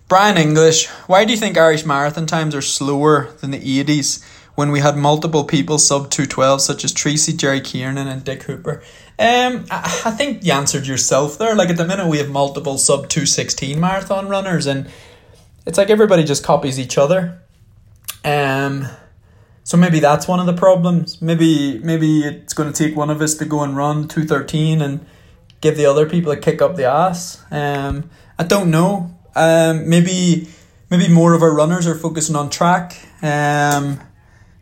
Brian 0.08 0.36
English, 0.36 0.88
why 1.06 1.24
do 1.24 1.32
you 1.32 1.38
think 1.38 1.56
Irish 1.56 1.86
marathon 1.86 2.26
times 2.26 2.54
are 2.54 2.62
slower 2.62 3.30
than 3.40 3.50
the 3.50 3.78
eighties? 3.78 4.22
when 4.54 4.70
we 4.70 4.80
had 4.80 4.96
multiple 4.96 5.44
people 5.44 5.78
sub 5.78 6.10
212, 6.10 6.60
such 6.60 6.84
as 6.84 6.92
Treacy, 6.92 7.36
Jerry 7.36 7.60
Kiernan, 7.60 8.06
and 8.06 8.22
Dick 8.22 8.42
Hooper. 8.44 8.82
Um, 9.22 9.66
I, 9.70 10.02
I 10.06 10.10
think 10.10 10.44
you 10.44 10.52
answered 10.52 10.86
yourself 10.86 11.38
there. 11.38 11.54
Like 11.54 11.70
at 11.70 11.76
the 11.76 11.86
minute, 11.86 12.08
we 12.08 12.18
have 12.18 12.28
multiple 12.28 12.76
sub 12.76 13.08
216 13.08 13.78
marathon 13.78 14.28
runners, 14.28 14.66
and 14.66 14.90
it's 15.64 15.78
like 15.78 15.90
everybody 15.90 16.24
just 16.24 16.42
copies 16.42 16.80
each 16.80 16.98
other. 16.98 17.40
Um, 18.24 18.88
so 19.62 19.76
maybe 19.76 20.00
that's 20.00 20.26
one 20.26 20.40
of 20.40 20.46
the 20.46 20.52
problems. 20.52 21.22
Maybe 21.22 21.78
maybe 21.78 22.22
it's 22.22 22.52
going 22.52 22.72
to 22.72 22.76
take 22.76 22.96
one 22.96 23.10
of 23.10 23.20
us 23.22 23.34
to 23.34 23.44
go 23.44 23.62
and 23.62 23.76
run 23.76 24.08
213 24.08 24.82
and 24.82 25.06
give 25.60 25.76
the 25.76 25.86
other 25.86 26.08
people 26.08 26.32
a 26.32 26.36
kick 26.36 26.60
up 26.60 26.74
the 26.74 26.86
ass. 26.86 27.44
Um, 27.52 28.10
I 28.40 28.42
don't 28.42 28.72
know. 28.72 29.16
Um, 29.36 29.88
maybe 29.88 30.48
maybe 30.90 31.08
more 31.08 31.32
of 31.32 31.42
our 31.42 31.54
runners 31.54 31.86
are 31.86 31.94
focusing 31.94 32.34
on 32.34 32.50
track. 32.50 32.96
Um, 33.22 34.00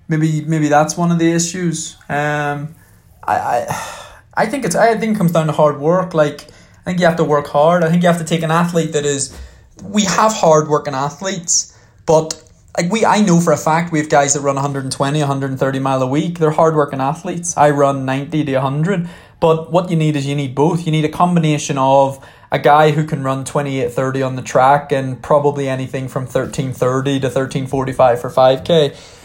maybe 0.07 0.43
maybe 0.43 0.69
that's 0.69 0.99
one 0.99 1.11
of 1.11 1.19
the 1.19 1.33
issues. 1.33 1.97
Um, 2.11 2.75
I, 3.23 3.37
I 3.39 4.07
I 4.41 4.47
think 4.47 4.65
it's 4.65 4.75
I 4.75 4.97
think 4.97 5.17
it 5.17 5.19
comes 5.19 5.33
down 5.33 5.49
to 5.49 5.53
hard 5.53 5.79
work. 5.79 6.15
Like 6.15 6.49
I 6.81 6.85
think 6.85 6.99
you 6.99 7.05
have 7.05 7.17
to 7.17 7.25
work 7.25 7.47
hard. 7.49 7.85
I 7.85 7.91
think 7.91 8.03
you 8.03 8.09
have 8.09 8.19
to 8.19 8.25
take 8.25 8.43
an 8.43 8.51
athlete 8.51 8.93
that 8.93 9.05
is. 9.05 9.39
We 9.83 10.05
have 10.05 10.33
hard 10.33 10.69
working 10.69 10.95
athletes, 10.95 11.77
but 12.07 12.43
like 12.77 12.91
we 12.91 13.05
I 13.05 13.21
know 13.21 13.39
for 13.41 13.53
a 13.53 13.59
fact 13.59 13.93
we 13.93 13.99
have 13.99 14.09
guys 14.09 14.33
that 14.35 14.41
run 14.41 14.55
120 14.55 15.19
130 15.19 15.79
mile 15.79 16.03
a 16.03 16.07
week 16.07 16.39
they're 16.39 16.53
hard 16.53 16.75
working 16.77 17.01
athletes 17.01 17.57
I 17.57 17.71
run 17.71 18.05
90 18.05 18.45
to 18.45 18.55
100 18.55 19.09
but 19.41 19.73
what 19.73 19.91
you 19.91 19.97
need 19.97 20.15
is 20.17 20.25
you 20.27 20.37
need 20.37 20.55
both 20.55 20.87
you 20.87 20.93
need 20.93 21.05
a 21.05 21.09
combination 21.09 21.79
of 21.79 22.25
a 22.53 22.61
guy 22.61 22.93
who 22.93 23.05
can 23.05 23.25
run 23.25 23.45
2830 23.45 24.23
on 24.23 24.37
the 24.37 24.43
track 24.43 24.93
and 24.93 25.21
probably 25.21 25.69
anything 25.69 26.09
from 26.09 26.25
1330 26.25 27.21
to 27.21 27.27
1345 27.27 28.21
for 28.21 28.31
5k 28.31 29.20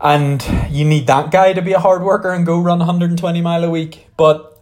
and 0.00 0.44
you 0.70 0.84
need 0.84 1.06
that 1.06 1.30
guy 1.30 1.52
to 1.52 1.62
be 1.62 1.72
a 1.72 1.78
hard 1.78 2.02
worker 2.02 2.30
and 2.30 2.46
go 2.46 2.60
run 2.60 2.78
120 2.78 3.40
mile 3.40 3.64
a 3.64 3.70
week. 3.70 4.06
But 4.16 4.60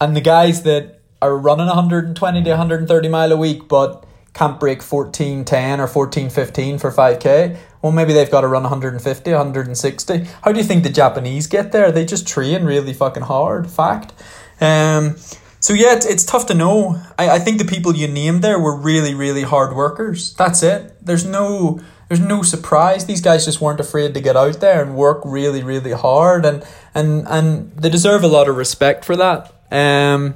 and 0.00 0.16
the 0.16 0.20
guys 0.20 0.62
that 0.62 1.00
are 1.20 1.36
running 1.36 1.66
120 1.66 2.42
to 2.42 2.50
130 2.50 3.08
mile 3.08 3.32
a 3.32 3.36
week 3.36 3.68
but 3.68 4.04
can't 4.32 4.58
break 4.60 4.80
1410 4.80 5.80
or 5.80 5.86
1415 5.86 6.78
for 6.78 6.90
5k 6.90 7.58
well 7.82 7.92
maybe 7.92 8.12
they've 8.12 8.30
got 8.30 8.40
to 8.42 8.48
run 8.48 8.62
150 8.62 9.30
160 9.30 10.24
how 10.42 10.52
do 10.52 10.58
you 10.58 10.64
think 10.64 10.82
the 10.82 10.90
japanese 10.90 11.46
get 11.46 11.72
there? 11.72 11.92
They 11.92 12.04
just 12.04 12.26
train 12.26 12.64
really 12.64 12.92
fucking 12.92 13.24
hard. 13.24 13.70
Fact. 13.70 14.12
Um 14.60 15.16
so 15.62 15.74
yeah 15.74 15.94
it's, 15.94 16.06
it's 16.06 16.24
tough 16.24 16.46
to 16.46 16.54
know. 16.54 17.02
I, 17.18 17.30
I 17.30 17.38
think 17.38 17.58
the 17.58 17.66
people 17.66 17.94
you 17.94 18.08
named 18.08 18.42
there 18.42 18.58
were 18.58 18.76
really 18.76 19.14
really 19.14 19.42
hard 19.42 19.76
workers. 19.76 20.32
That's 20.34 20.62
it. 20.62 21.04
There's 21.04 21.26
no 21.26 21.80
there's 22.10 22.20
no 22.20 22.42
surprise. 22.42 23.06
These 23.06 23.20
guys 23.20 23.44
just 23.44 23.60
weren't 23.60 23.78
afraid 23.78 24.14
to 24.14 24.20
get 24.20 24.36
out 24.36 24.58
there 24.58 24.82
and 24.82 24.96
work 24.96 25.22
really, 25.24 25.62
really 25.62 25.92
hard, 25.92 26.44
and 26.44 26.64
and 26.92 27.24
and 27.28 27.70
they 27.76 27.88
deserve 27.88 28.24
a 28.24 28.26
lot 28.26 28.48
of 28.48 28.56
respect 28.56 29.04
for 29.04 29.14
that. 29.14 29.54
Um, 29.70 30.34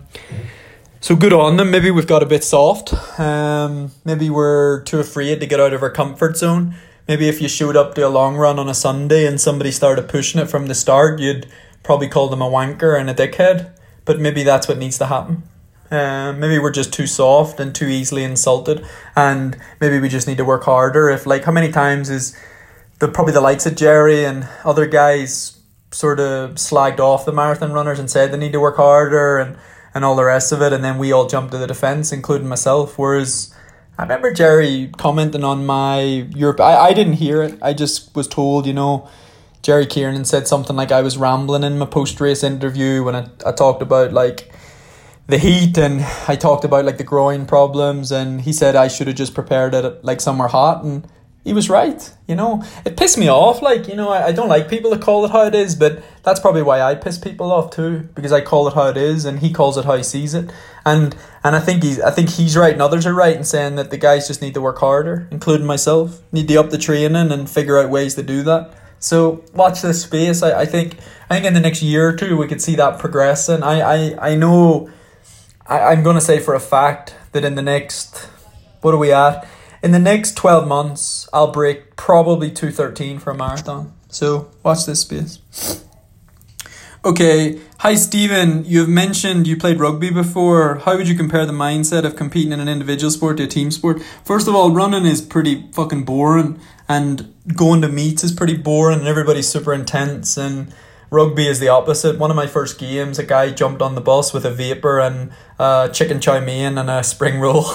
so 1.01 1.17
good 1.17 1.33
on 1.33 1.57
them. 1.57 1.73
Maybe 1.73 1.91
we've 1.91 2.07
got 2.07 2.23
a 2.23 2.27
bit 2.27 2.45
soft. 2.45 2.95
Um, 3.19 3.91
maybe 4.05 4.31
we're 4.31 4.83
too 4.83 5.01
afraid 5.01 5.41
to 5.41 5.47
get 5.49 5.59
out 5.59 5.73
of 5.73 5.83
our 5.83 5.91
comfort 5.91 6.37
zone. 6.37 6.77
Maybe 7.09 7.29
if 7.29 7.43
you 7.43 7.49
showed 7.49 7.77
up 7.77 7.97
to 7.97 8.07
a 8.07 8.09
long 8.09 8.37
run 8.37 8.61
on 8.61 8.69
a 8.69 8.75
Sunday 8.75 9.27
and 9.27 9.41
somebody 9.41 9.73
started 9.73 10.09
pushing 10.09 10.41
it 10.41 10.49
from 10.49 10.69
the 10.69 10.77
start, 10.77 11.19
you'd 11.19 11.49
probably 11.83 12.07
call 12.07 12.29
them 12.29 12.41
a 12.41 12.49
wanker 12.49 12.97
and 12.97 13.11
a 13.11 13.15
dickhead. 13.15 13.73
But 14.05 14.21
maybe 14.21 14.45
that's 14.45 14.69
what 14.69 14.79
needs 14.79 14.97
to 14.99 15.07
happen. 15.07 15.43
Uh, 15.91 16.33
maybe 16.33 16.59
we're 16.59 16.73
just 16.73 16.93
too 16.93 17.07
soft 17.07 17.61
and 17.61 17.75
too 17.75 17.87
easily 17.87 18.25
insulted, 18.25 18.85
and 19.15 19.57
maybe 19.81 20.01
we 20.01 20.09
just 20.09 20.27
need 20.27 20.39
to 20.39 20.45
work 20.45 20.65
harder. 20.65 21.09
If 21.09 21.27
like, 21.27 21.45
how 21.45 21.53
many 21.53 21.71
times 21.71 22.11
is 22.11 22.37
the 22.99 23.09
probably 23.09 23.33
the 23.33 23.41
likes 23.41 23.67
of 23.67 23.77
Jerry 23.77 24.25
and 24.25 24.49
other 24.65 24.87
guys 24.87 25.61
sort 25.91 26.19
of 26.19 26.53
slagged 26.53 26.99
off 26.99 27.25
the 27.25 27.33
marathon 27.33 27.73
runners 27.73 27.99
and 27.99 28.11
said 28.11 28.33
they 28.33 28.39
need 28.39 28.53
to 28.53 28.61
work 28.61 28.77
harder 28.77 29.39
and 29.39 29.57
and 29.95 30.05
all 30.05 30.17
the 30.17 30.25
rest 30.25 30.51
of 30.51 30.61
it, 30.61 30.73
and 30.73 30.83
then 30.83 30.99
we 30.99 31.13
all 31.13 31.29
jumped 31.29 31.53
to 31.53 31.59
the 31.59 31.69
defense, 31.69 32.13
including 32.13 32.49
myself. 32.49 32.99
Whereas 32.99 33.55
I 33.97 34.03
remember 34.03 34.33
Jerry 34.33 34.91
commenting 34.97 35.45
on 35.45 35.65
my 35.65 36.01
Europe. 36.35 36.61
I, 36.61 36.77
I 36.77 36.93
didn't 36.95 37.15
hear 37.15 37.43
it. 37.43 37.57
I 37.63 37.75
just 37.75 38.15
was 38.17 38.27
told, 38.27 38.67
you 38.67 38.73
know, 38.73 39.09
Jerry 39.63 39.87
Kiernan 39.87 40.25
said 40.25 40.49
something 40.49 40.75
like 40.75 40.91
I 40.91 41.01
was 41.01 41.17
rambling 41.17 41.63
in 41.63 41.79
my 41.79 41.87
post 41.87 42.21
race 42.21 42.43
interview 42.43 43.05
when 43.05 43.15
I, 43.15 43.29
I 43.47 43.53
talked 43.53 43.83
about 43.83 44.13
like 44.13 44.53
the 45.27 45.39
heat 45.39 45.79
and 45.79 46.03
I 46.29 46.37
talked 46.37 46.65
about 46.65 46.85
like 46.85 46.99
the 46.99 47.05
groin 47.05 47.47
problems 47.47 48.13
and 48.13 48.43
he 48.43 48.53
said 48.53 48.77
I 48.77 48.89
should 48.89 49.07
have 49.07 49.17
just 49.17 49.35
prepared 49.35 49.75
it 49.75 50.05
like 50.05 50.21
somewhere 50.21 50.49
hot 50.49 50.85
and 50.85 51.07
he 51.45 51.53
was 51.53 51.69
right. 51.69 52.11
You 52.27 52.37
know, 52.37 52.65
it 52.87 52.97
pissed 52.97 53.19
me 53.19 53.29
off. 53.29 53.61
Like, 53.61 53.87
you 53.87 53.95
know, 53.95 54.09
I, 54.09 54.29
I 54.29 54.33
don't 54.33 54.49
like 54.49 54.69
people 54.69 54.91
that 54.91 55.03
call 55.03 55.27
it 55.27 55.31
how 55.31 55.45
it 55.45 55.55
is, 55.55 55.75
but 55.75 56.03
that's 56.23 56.41
probably 56.41 56.63
why 56.63 56.81
I 56.81 56.95
piss 56.95 57.19
people 57.19 57.53
off 57.53 57.71
too, 57.71 58.09
because 58.15 58.33
I 58.33 58.41
call 58.41 58.67
it 58.69 58.75
how 58.75 58.89
it 58.89 58.97
is 58.97 59.27
and 59.27 59.41
he 59.41 59.53
calls 59.53 59.77
it 59.77 59.85
how 59.85 59.97
he 59.97 60.03
sees 60.03 60.35
it. 60.35 60.51
And 60.87 61.15
and 61.43 61.55
I 61.55 61.61
think 61.61 61.83
he's 61.83 62.01
I 62.01 62.11
think 62.11 62.31
he's 62.31 62.57
right 62.57 62.73
and 62.73 62.83
others 62.83 63.07
are 63.07 63.15
right 63.15 63.37
in 63.37 63.45
saying 63.45 63.77
that 63.77 63.91
the 63.91 63.99
guys 63.99 64.27
just 64.27 64.43
need 64.43 64.55
to 64.55 64.61
work 64.61 64.79
harder, 64.79 65.29
including 65.31 65.67
myself. 65.67 66.23
Need 66.33 66.49
to 66.49 66.57
up 66.57 66.71
the 66.71 66.79
training 66.79 67.31
and 67.31 67.49
figure 67.49 67.79
out 67.79 67.91
ways 67.91 68.15
to 68.17 68.23
do 68.23 68.43
that. 68.43 68.75
So 68.99 69.45
watch 69.53 69.83
this 69.83 70.03
space. 70.03 70.43
I, 70.43 70.61
I 70.61 70.65
think 70.67 70.97
I 71.29 71.35
think 71.35 71.47
in 71.47 71.55
the 71.55 71.61
next 71.61 71.83
year 71.83 72.09
or 72.09 72.17
two 72.17 72.39
we 72.39 72.47
could 72.47 72.63
see 72.63 72.75
that 72.77 72.99
progressing. 72.99 73.63
I, 73.63 73.81
I, 73.81 74.31
I 74.31 74.35
know 74.35 74.91
I, 75.67 75.81
I'm 75.81 76.03
gonna 76.03 76.21
say 76.21 76.39
for 76.39 76.55
a 76.55 76.61
fact 76.61 77.15
that 77.33 77.45
in 77.45 77.55
the 77.55 77.63
next 77.63 78.29
what 78.81 78.95
are 78.95 78.99
we 78.99 79.13
at? 79.13 79.47
in 79.85 79.93
the 79.93 79.99
next 79.99 80.35
12 80.39 80.67
months, 80.67 81.29
I'll 81.31 81.53
break 81.53 81.95
probably 81.95 82.51
213 82.51 83.19
for 83.19 83.33
a 83.33 83.35
marathon. 83.37 83.93
So 84.09 84.51
watch 84.63 84.87
this 84.87 85.01
space. 85.01 85.85
Okay, 87.05 87.61
hi 87.81 87.95
Stephen. 87.95 88.65
You've 88.65 88.89
mentioned 88.89 89.47
you 89.47 89.59
played 89.59 89.79
rugby 89.79 90.09
before. 90.09 90.77
How 90.77 90.97
would 90.97 91.07
you 91.07 91.15
compare 91.15 91.45
the 91.45 91.53
mindset 91.53 92.05
of 92.07 92.17
competing 92.17 92.53
in 92.53 92.61
an 92.61 92.69
individual 92.69 93.11
sport 93.11 93.37
to 93.37 93.43
a 93.43 93.47
team 93.47 93.71
sport? 93.71 94.03
First 94.25 94.49
of 94.49 94.55
all, 94.55 94.71
running 94.71 95.05
is 95.05 95.21
pretty 95.21 95.71
fucking 95.73 96.05
boring, 96.07 96.59
and 96.89 97.35
going 97.55 97.83
to 97.83 97.89
meets 97.89 98.25
is 98.25 98.33
pretty 98.33 98.57
boring, 98.57 99.01
and 99.01 99.07
everybody's 99.07 99.49
super 99.49 99.75
intense. 99.75 100.39
And 100.39 100.73
Rugby 101.15 101.47
is 101.47 101.61
the 101.61 101.69
opposite. 101.69 102.19
One 102.19 102.31
of 102.31 102.37
my 102.37 102.49
first 102.49 102.77
games, 102.77 103.21
a 103.21 103.23
guy 103.23 103.51
jumped 103.51 103.81
on 103.81 103.95
the 103.95 104.01
bus 104.01 104.35
with 104.35 104.45
a 104.45 104.51
vapor 104.51 104.99
and 104.99 105.31
uh, 105.61 105.89
chicken 105.91 106.21
chow 106.21 106.41
mein 106.41 106.77
and 106.77 106.91
a 106.91 107.05
spring 107.05 107.39
roll. 107.39 107.67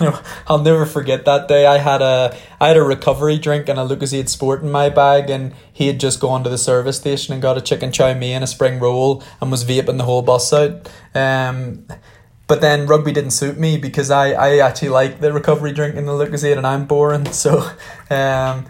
I'll 0.48 0.58
never 0.58 0.84
forget 0.84 1.24
that 1.24 1.46
day. 1.46 1.66
I 1.66 1.78
had 1.78 2.02
a 2.02 2.36
I 2.60 2.66
had 2.66 2.76
a 2.76 2.82
recovery 2.82 3.38
drink 3.38 3.68
and 3.68 3.78
a 3.78 3.82
Lucozade 3.86 4.28
Sport 4.28 4.62
in 4.62 4.72
my 4.72 4.88
bag, 4.88 5.30
and 5.30 5.54
he 5.72 5.86
had 5.86 6.00
just 6.00 6.18
gone 6.18 6.42
to 6.42 6.50
the 6.50 6.58
service 6.58 6.96
station 6.96 7.32
and 7.32 7.40
got 7.40 7.56
a 7.56 7.60
chicken 7.60 7.92
chow 7.92 8.12
mein, 8.12 8.34
and 8.34 8.44
a 8.44 8.48
spring 8.48 8.80
roll, 8.80 9.22
and 9.40 9.52
was 9.52 9.64
vaping 9.64 9.96
the 9.96 10.04
whole 10.04 10.22
bus 10.22 10.52
out. 10.52 10.90
Um, 11.14 11.86
but 12.48 12.60
then 12.60 12.88
rugby 12.88 13.12
didn't 13.12 13.30
suit 13.30 13.56
me 13.56 13.76
because 13.78 14.10
I, 14.10 14.32
I 14.32 14.58
actually 14.58 14.88
like 14.88 15.20
the 15.20 15.32
recovery 15.32 15.72
drink 15.72 15.94
and 15.94 16.08
the 16.08 16.12
Lucozade, 16.12 16.58
and 16.58 16.66
I'm 16.66 16.86
boring. 16.86 17.26
So. 17.32 17.70
Um, 18.10 18.66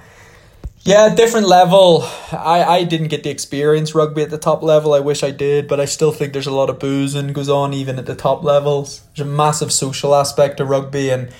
yeah, 0.91 1.15
different 1.15 1.47
level. 1.47 2.03
I, 2.33 2.65
I 2.65 2.83
didn't 2.83 3.09
get 3.09 3.23
the 3.23 3.31
experience 3.31 3.95
rugby 3.95 4.23
at 4.23 4.31
the 4.31 4.39
top 4.39 4.61
level. 4.61 4.93
I 4.93 4.99
wish 4.99 5.23
I 5.23 5.31
did, 5.31 5.69
but 5.69 5.79
I 5.79 5.85
still 5.85 6.11
think 6.11 6.33
there's 6.33 6.49
a 6.49 6.53
lot 6.53 6.69
of 6.69 6.81
boozing 6.81 7.33
goes 7.33 7.49
on 7.49 7.73
even 7.73 7.97
at 7.97 8.07
the 8.07 8.17
top 8.17 8.43
levels. 8.43 9.03
There's 9.15 9.29
a 9.29 9.31
massive 9.31 9.73
social 9.73 10.17
aspect 10.17 10.57
to 10.57 10.65
rugby, 10.65 11.11
and 11.11 11.31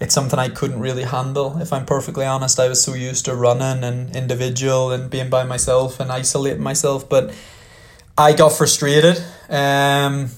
it's 0.00 0.14
something 0.14 0.38
I 0.38 0.48
couldn't 0.48 0.78
really 0.78 1.02
handle. 1.02 1.60
If 1.60 1.72
I'm 1.72 1.86
perfectly 1.86 2.24
honest, 2.24 2.60
I 2.60 2.68
was 2.68 2.84
so 2.84 2.94
used 2.94 3.24
to 3.24 3.34
running 3.34 3.82
and 3.82 4.14
individual 4.14 4.92
and 4.92 5.10
being 5.10 5.28
by 5.28 5.42
myself 5.42 5.98
and 5.98 6.12
isolating 6.12 6.62
myself, 6.62 7.08
but 7.08 7.34
I 8.16 8.32
got 8.32 8.52
frustrated. 8.52 9.18
Um, 9.48 10.30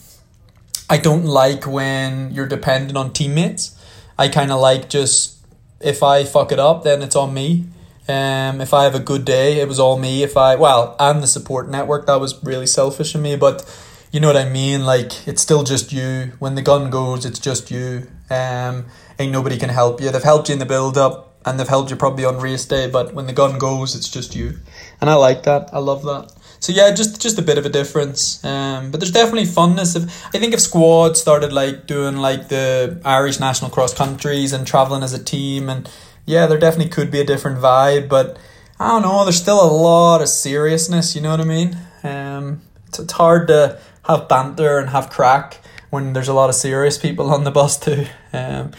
I 0.89 0.97
don't 0.97 1.27
like 1.27 1.67
when 1.67 2.31
you're 2.31 2.49
dependent 2.49 2.97
on 2.97 3.13
teammates. 3.13 3.79
I 4.19 4.29
kind 4.29 4.51
of 4.51 4.61
like 4.61 4.89
just 4.89 5.37
if 5.79 6.03
I 6.03 6.25
fuck 6.25 6.53
it 6.53 6.59
up, 6.59 6.85
then 6.85 7.03
it's 7.03 7.17
on 7.17 7.35
me 7.35 7.67
um, 8.09 8.61
if 8.61 8.73
I 8.73 8.85
have 8.85 8.95
a 8.95 9.01
good 9.01 9.25
day, 9.25 9.61
it 9.61 9.69
was 9.69 9.81
all 9.81 9.99
me. 9.99 10.23
If 10.23 10.37
I 10.37 10.55
well, 10.57 10.95
and 11.01 11.23
the 11.23 11.27
support 11.27 11.69
network, 11.69 12.07
that 12.07 12.21
was 12.21 12.43
really 12.45 12.67
selfish 12.67 13.15
of 13.15 13.21
me. 13.21 13.37
But 13.37 13.65
you 14.13 14.21
know 14.21 14.29
what 14.29 14.37
I 14.37 14.49
mean. 14.49 14.85
Like 14.85 15.27
it's 15.27 15.43
still 15.43 15.65
just 15.65 15.93
you. 15.93 16.33
When 16.39 16.55
the 16.55 16.63
gun 16.63 16.91
goes, 16.91 17.25
it's 17.25 17.39
just 17.39 17.71
you. 17.71 18.07
Um, 18.31 18.87
ain't 19.19 19.33
nobody 19.33 19.57
can 19.57 19.71
help 19.71 20.01
you. 20.01 20.11
They've 20.11 20.23
helped 20.23 20.49
you 20.49 20.53
in 20.53 20.59
the 20.59 20.67
build 20.67 20.97
up, 20.97 21.35
and 21.45 21.59
they've 21.59 21.69
helped 21.69 21.91
you 21.91 21.97
probably 21.97 22.25
on 22.25 22.39
race 22.39 22.65
day. 22.65 22.89
But 22.89 23.13
when 23.13 23.27
the 23.27 23.33
gun 23.33 23.59
goes, 23.59 23.97
it's 23.97 24.09
just 24.09 24.37
you. 24.37 24.59
And 25.01 25.11
I 25.11 25.15
like 25.15 25.43
that. 25.43 25.71
I 25.73 25.79
love 25.79 26.03
that. 26.05 26.33
So 26.61 26.73
yeah, 26.73 26.93
just 26.95 27.21
just 27.21 27.39
a 27.39 27.43
bit 27.43 27.59
of 27.59 27.67
a 27.67 27.69
difference. 27.69 28.45
Um, 28.45 28.91
but 28.91 29.01
there's 29.01 29.13
definitely 29.13 29.45
funness. 29.45 29.97
If 29.97 30.27
I 30.35 30.39
think 30.39 30.55
if 30.55 30.61
squad 30.61 31.17
started 31.17 31.53
like 31.53 31.87
doing 31.87 32.17
like 32.17 32.49
the 32.49 33.01
Irish 33.05 33.41
national 33.41 33.71
cross 33.71 33.93
countries 33.93 34.53
and 34.53 34.67
traveling 34.67 35.03
as 35.03 35.13
a 35.13 35.23
team 35.23 35.69
and 35.69 35.89
yeah, 36.27 36.47
there 36.47 36.59
definitely 36.59 36.91
could 36.91 37.11
be 37.11 37.21
a 37.21 37.25
different 37.25 37.59
vibe, 37.59 38.09
but 38.09 38.37
I 38.79 38.89
don't 38.89 39.03
know. 39.03 39.25
There's 39.25 39.41
still 39.41 39.65
a 39.65 39.73
lot 39.73 40.21
of 40.21 40.29
seriousness. 40.29 41.15
You 41.15 41.23
know 41.23 41.31
what 41.31 41.41
I 41.41 41.45
mean? 41.45 41.79
Um, 42.03 42.61
it's, 42.89 42.99
it's 42.99 43.13
hard 43.13 43.49
to 43.49 43.81
have 44.05 44.29
banter 44.29 44.79
and 44.79 44.91
have 44.91 45.09
crack 45.09 45.61
when 45.91 46.13
there's 46.13 46.29
a 46.29 46.35
lot 46.35 46.49
of 46.49 46.55
serious 46.55 46.99
people 46.99 47.31
on 47.31 47.45
the 47.45 47.51
bus 47.51 47.79
too. 47.79 48.07
Um, 48.33 48.73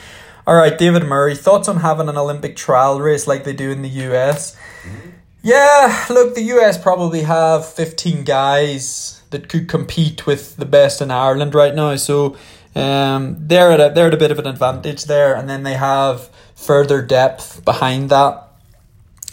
all 0.45 0.55
right, 0.55 0.77
David 0.77 1.03
Murray, 1.03 1.35
thoughts 1.35 1.67
on 1.67 1.77
having 1.77 2.07
an 2.09 2.17
Olympic 2.17 2.55
trial 2.55 2.99
race 2.99 3.27
like 3.27 3.43
they 3.43 3.53
do 3.53 3.71
in 3.71 3.81
the 3.81 3.89
US? 3.89 4.55
Yeah, 5.41 6.05
look, 6.09 6.35
the 6.35 6.43
US 6.43 6.77
probably 6.77 7.23
have 7.23 7.65
15 7.65 8.23
guys 8.23 9.21
that 9.29 9.49
could 9.49 9.67
compete 9.67 10.25
with 10.25 10.57
the 10.57 10.65
best 10.65 11.01
in 11.01 11.11
Ireland 11.11 11.55
right 11.55 11.73
now. 11.73 11.95
So 11.95 12.37
um, 12.75 13.35
they're 13.39 13.71
at 13.71 13.79
a, 13.79 13.93
they're 13.93 14.07
at 14.07 14.13
a 14.13 14.17
bit 14.17 14.31
of 14.31 14.39
an 14.39 14.47
advantage 14.47 15.05
there, 15.05 15.35
and 15.35 15.49
then 15.49 15.63
they 15.63 15.73
have 15.73 16.29
further 16.57 17.01
depth 17.01 17.63
behind 17.63 18.09
that. 18.09 18.43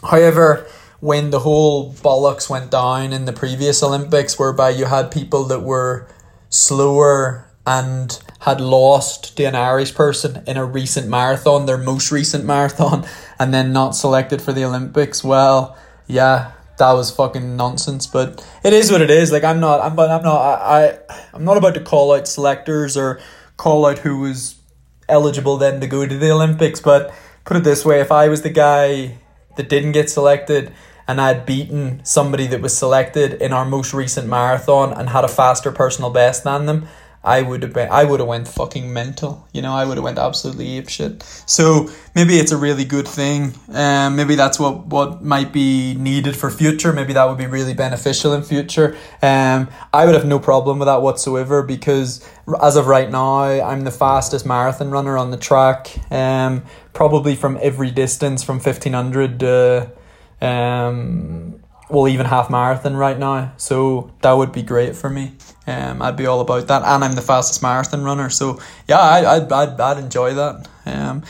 However, 0.03 0.69
when 1.01 1.31
the 1.31 1.41
whole 1.41 1.93
bollocks 1.95 2.49
went 2.49 2.71
down 2.71 3.13
in 3.13 3.25
the 3.25 3.33
previous 3.33 3.83
Olympics, 3.83 4.39
whereby 4.39 4.71
you 4.71 4.85
had 4.85 5.11
people 5.11 5.45
that 5.45 5.61
were 5.61 6.07
slower 6.51 7.47
and 7.67 8.23
had 8.41 8.61
lost 8.61 9.37
to 9.37 9.45
an 9.45 9.55
Irish 9.55 9.95
person 9.95 10.45
in 10.47 10.57
a 10.57 10.65
recent 10.65 11.09
marathon, 11.09 11.67
their 11.67 11.79
most 11.79 12.13
recent 12.13 12.45
marathon, 12.45 13.07
and 13.39 13.53
then 13.53 13.73
not 13.73 13.97
selected 13.97 14.41
for 14.41 14.53
the 14.53 14.65
Olympics, 14.65 15.25
well, 15.25 15.77
yeah, 16.07 16.53
that 16.77 16.93
was 16.93 17.11
fucking 17.11 17.57
nonsense. 17.57 18.07
But 18.07 18.47
it 18.63 18.73
is 18.73 18.93
what 18.93 19.01
it 19.01 19.11
is. 19.11 19.33
Like 19.33 19.45
I'm 19.45 19.61
not, 19.61 19.81
I'm, 19.81 19.97
but 19.97 20.11
I'm 20.11 20.23
not, 20.23 20.39
I, 20.39 20.89
I, 20.89 20.99
I'm 21.33 21.45
not 21.45 21.57
about 21.57 21.75
to 21.75 21.81
call 21.81 22.13
out 22.13 22.29
selectors 22.29 22.97
or 22.97 23.21
call 23.57 23.87
out 23.87 23.99
who 23.99 24.19
was 24.19 24.57
eligible 25.09 25.57
then 25.57 25.81
to 25.81 25.87
go 25.87 26.07
to 26.07 26.19
the 26.19 26.31
Olympics. 26.31 26.81
But 26.81 27.15
put 27.45 27.57
it 27.57 27.65
this 27.65 27.85
way: 27.85 28.01
if 28.01 28.13
I 28.13 28.29
was 28.29 28.43
the 28.43 28.51
guy 28.51 29.19
that 29.57 29.69
didn't 29.69 29.93
get 29.93 30.11
selected 30.11 30.73
and 31.07 31.21
I'd 31.21 31.45
beaten 31.45 32.05
somebody 32.05 32.47
that 32.47 32.63
was 32.63 32.77
selected 32.77 33.35
in 33.35 33.53
our 33.53 33.65
most 33.65 33.93
recent 33.93 34.27
marathon 34.27 34.93
and 34.93 35.11
had 35.11 35.25
a 35.25 35.29
faster 35.29 35.71
personal 35.71 36.11
best 36.11 36.45
than 36.45 36.67
them, 36.67 36.89
I 37.25 37.41
would 37.41 37.63
have 37.63 37.73
been 37.73 37.89
I 37.91 38.05
would 38.05 38.21
have 38.21 38.29
went 38.29 38.47
fucking 38.47 38.93
mental. 38.93 39.49
You 39.53 39.63
know, 39.63 39.73
I 39.73 39.85
would 39.87 39.97
have 39.97 40.05
went 40.05 40.19
absolutely 40.19 40.77
ape 40.77 40.91
shit. 40.91 41.23
So 41.47 41.89
maybe 42.15 42.35
it's 42.35 42.53
a 42.53 42.57
really 42.57 42.85
good 42.85 43.09
thing. 43.09 43.55
Um, 43.73 44.17
maybe 44.17 44.35
that's 44.35 44.61
what 44.61 44.87
what 44.87 45.25
might 45.25 45.53
be 45.53 45.95
needed 45.95 46.37
for 46.37 46.51
future. 46.51 46.93
Maybe 46.93 47.15
that 47.15 47.25
would 47.25 47.39
be 47.39 47.47
really 47.47 47.73
beneficial 47.73 48.35
in 48.35 48.43
future. 48.43 48.95
Um, 49.23 49.69
I 49.93 50.05
would 50.05 50.15
have 50.15 50.27
no 50.27 50.39
problem 50.39 50.79
with 50.79 50.87
that 50.87 51.01
whatsoever 51.01 51.63
because 51.63 52.23
as 52.63 52.77
of 52.77 52.87
right 52.87 53.11
now, 53.11 53.45
I'm 53.45 53.85
the 53.85 53.91
fastest 53.91 54.45
marathon 54.45 54.91
runner 54.91 55.17
on 55.17 55.31
the 55.31 55.39
track. 55.39 55.97
Um, 56.13 56.65
probably 56.93 57.37
from 57.37 57.59
every 57.63 57.91
distance 57.91 58.43
from 58.43 58.61
fifteen 58.61 58.93
hundred. 58.93 59.43
Uh, 59.43 59.87
um, 60.43 61.64
well, 61.89 62.09
even 62.09 62.27
half 62.27 62.51
marathon 62.51 62.97
right 62.97 63.19
now. 63.19 63.53
So 63.57 64.11
that 64.23 64.33
would 64.33 64.53
be 64.53 64.63
great 64.63 64.97
for 64.97 65.11
me. 65.11 65.33
Um, 65.67 66.03
I'd 66.03 66.17
be 66.17 66.27
all 66.27 66.41
about 66.41 66.69
that, 66.69 66.83
and 66.83 67.05
I'm 67.05 67.13
the 67.13 67.23
fastest 67.23 67.63
marathon 67.63 68.05
runner. 68.05 68.31
So 68.31 68.61
yeah, 68.89 68.99
I, 68.99 69.37
I'd, 69.37 69.53
I'd, 69.53 69.81
I'd 69.81 69.99
enjoy 69.99 70.35
that. 70.35 70.69
Um, 70.87 71.23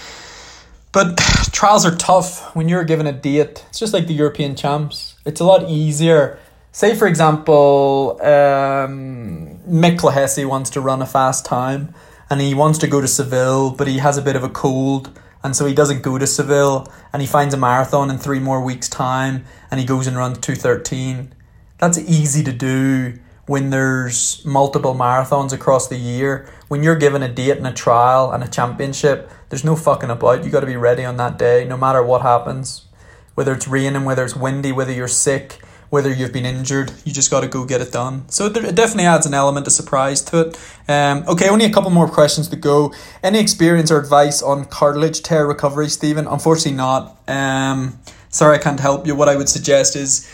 but 0.93 1.17
trials 1.53 1.85
are 1.85 1.95
tough 1.95 2.55
when 2.55 2.69
you're 2.69 2.85
given 2.85 3.07
a 3.07 3.13
date. 3.13 3.65
It's 3.69 3.79
just 3.79 3.93
like 3.93 4.07
the 4.07 4.15
European 4.15 4.57
champs. 4.57 5.17
It's 5.25 5.41
a 5.41 5.45
lot 5.45 5.69
easier. 5.69 6.39
Say 6.73 6.97
for 6.97 7.07
example, 7.07 8.19
um, 8.21 9.61
Mick 9.69 10.03
wants 10.49 10.71
to 10.71 10.81
run 10.81 11.03
a 11.03 11.07
fast 11.07 11.45
time, 11.45 11.95
and 12.29 12.41
he 12.41 12.55
wants 12.55 12.79
to 12.81 12.89
go 12.89 13.01
to 13.01 13.07
Seville, 13.07 13.71
but 13.71 13.87
he 13.87 13.99
has 13.99 14.19
a 14.19 14.23
bit 14.23 14.35
of 14.35 14.43
a 14.43 14.49
cold 14.49 15.17
and 15.45 15.55
so 15.55 15.67
he 15.67 15.75
doesn't 15.75 16.03
go 16.03 16.17
to 16.17 16.27
Seville 16.27 16.91
and 17.13 17.21
he 17.21 17.29
finds 17.29 17.53
a 17.53 17.59
marathon 17.59 18.11
in 18.11 18.17
three 18.17 18.41
more 18.41 18.65
weeks' 18.65 18.89
time 18.89 19.45
and 19.71 19.79
he 19.79 19.85
goes 19.85 20.07
and 20.07 20.17
runs 20.17 20.39
213. 20.39 21.35
That's 21.79 21.99
easy 21.99 22.43
to 22.45 22.53
do 22.53 23.19
when 23.47 23.69
there's 23.69 24.43
multiple 24.47 24.95
marathons 24.95 25.53
across 25.53 25.87
the 25.87 25.99
year. 25.99 26.49
When 26.69 26.83
you're 26.83 26.97
given 26.97 27.23
a 27.23 27.29
date 27.29 27.59
and 27.59 27.67
a 27.67 27.73
trial 27.75 28.33
and 28.33 28.43
a 28.43 28.49
championship, 28.49 29.31
there's 29.51 29.65
no 29.65 29.77
fucking 29.77 30.09
about. 30.09 30.45
You 30.45 30.51
got 30.51 30.61
to 30.61 30.67
be 30.67 30.77
ready 30.77 31.05
on 31.05 31.19
that 31.19 31.39
day 31.39 31.67
no 31.67 31.77
matter 31.77 32.03
what 32.03 32.23
happens. 32.23 32.87
Whether 33.35 33.53
it's 33.53 33.69
raining, 33.69 34.07
whether 34.07 34.25
it's 34.25 34.35
windy, 34.35 34.73
whether 34.73 34.93
you're 34.93 35.09
sick, 35.09 35.61
whether 35.95 36.13
you've 36.13 36.33
been 36.33 36.45
injured. 36.45 36.93
You 37.05 37.13
just 37.13 37.31
got 37.31 37.43
to 37.43 37.47
go 37.47 37.65
get 37.65 37.81
it 37.81 37.93
done. 37.93 38.29
So 38.29 38.47
it 38.47 38.75
definitely 38.75 39.05
adds 39.05 39.27
an 39.27 39.33
element 39.33 39.69
of 39.69 39.73
surprise 39.73 40.21
to 40.23 40.41
it. 40.41 40.61
Um, 40.89 41.23
okay, 41.29 41.49
only 41.49 41.67
a 41.67 41.71
couple 41.71 41.91
more 41.91 42.09
questions 42.09 42.49
to 42.49 42.57
go. 42.57 42.93
Any 43.23 43.39
experience 43.39 43.93
or 43.93 44.01
advice 44.01 44.43
on 44.43 44.65
cartilage 44.65 45.23
tear 45.23 45.47
recovery, 45.47 45.89
Stephen? 45.89 46.27
Unfortunately, 46.27 46.77
not. 46.77 47.17
Um, 47.29 47.97
sorry, 48.29 48.59
I 48.59 48.61
can't 48.61 48.81
help 48.81 49.07
you. 49.07 49.15
What 49.15 49.29
I 49.29 49.37
would 49.37 49.49
suggest 49.49 49.95
is 49.95 50.29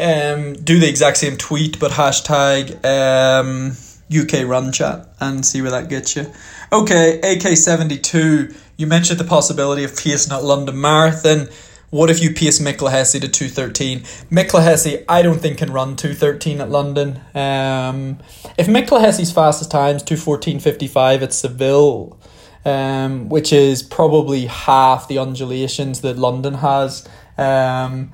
um, 0.00 0.54
do 0.54 0.80
the 0.80 0.88
exact 0.88 1.18
same 1.18 1.36
tweet, 1.36 1.78
but 1.78 1.92
hashtag 1.92 2.82
um, 2.82 3.76
UK 4.10 4.48
Run 4.48 4.72
Chat 4.72 5.08
and 5.20 5.44
see 5.44 5.60
where 5.60 5.72
that 5.72 5.90
gets 5.90 6.16
you. 6.16 6.32
Okay, 6.72 7.20
AK72, 7.22 8.56
you 8.78 8.86
mentioned 8.86 9.20
the 9.20 9.24
possibility 9.24 9.84
of 9.84 9.94
pacing 9.94 10.32
at 10.32 10.42
London 10.42 10.80
Marathon. 10.80 11.50
What 11.90 12.08
if 12.08 12.22
you 12.22 12.32
pace 12.32 12.60
Mikkel 12.60 12.88
to 13.20 13.28
213? 13.28 14.00
Mikkel 14.30 15.04
I 15.08 15.22
don't 15.22 15.40
think 15.40 15.58
can 15.58 15.72
run 15.72 15.96
213 15.96 16.60
at 16.60 16.70
London. 16.70 17.20
Um, 17.34 18.18
if 18.56 18.68
Mikkel 18.68 19.00
fastest 19.32 19.72
times 19.72 20.04
214.55 20.04 21.22
at 21.22 21.32
Seville, 21.32 22.16
um, 22.64 23.28
which 23.28 23.52
is 23.52 23.82
probably 23.82 24.46
half 24.46 25.08
the 25.08 25.18
undulations 25.18 26.02
that 26.02 26.16
London 26.16 26.54
has. 26.54 27.08
Um, 27.36 28.12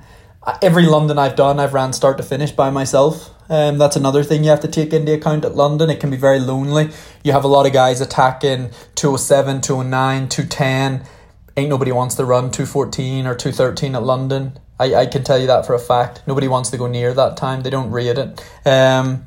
every 0.63 0.87
London 0.87 1.19
I've 1.19 1.35
done, 1.35 1.59
I've 1.59 1.75
ran 1.75 1.93
start 1.93 2.17
to 2.17 2.23
finish 2.23 2.51
by 2.51 2.71
myself. 2.71 3.29
Um, 3.47 3.77
that's 3.77 3.95
another 3.95 4.23
thing 4.23 4.43
you 4.43 4.49
have 4.49 4.61
to 4.61 4.67
take 4.67 4.91
into 4.91 5.13
account 5.13 5.45
at 5.45 5.55
London. 5.55 5.91
It 5.91 5.99
can 5.99 6.09
be 6.09 6.17
very 6.17 6.39
lonely. 6.39 6.89
You 7.23 7.31
have 7.31 7.43
a 7.43 7.47
lot 7.47 7.67
of 7.67 7.73
guys 7.73 8.01
attacking 8.01 8.71
207, 8.95 9.61
209, 9.61 10.29
210. 10.29 11.07
Ain't 11.57 11.69
nobody 11.69 11.91
wants 11.91 12.13
to 12.15 12.23
run 12.23 12.51
214 12.51 13.25
or 13.25 13.33
213 13.33 13.95
at 13.95 14.03
London. 14.03 14.59
I, 14.79 14.93
I 14.93 15.05
can 15.07 15.23
tell 15.23 15.39
you 15.39 15.47
that 15.47 15.65
for 15.65 15.73
a 15.73 15.79
fact. 15.79 16.21
Nobody 16.27 16.47
wants 16.47 16.69
to 16.69 16.77
go 16.77 16.85
near 16.85 17.15
that 17.15 17.35
time. 17.35 17.63
They 17.63 17.71
don't 17.71 17.89
rate 17.89 18.15
it. 18.15 18.45
Um, 18.63 19.25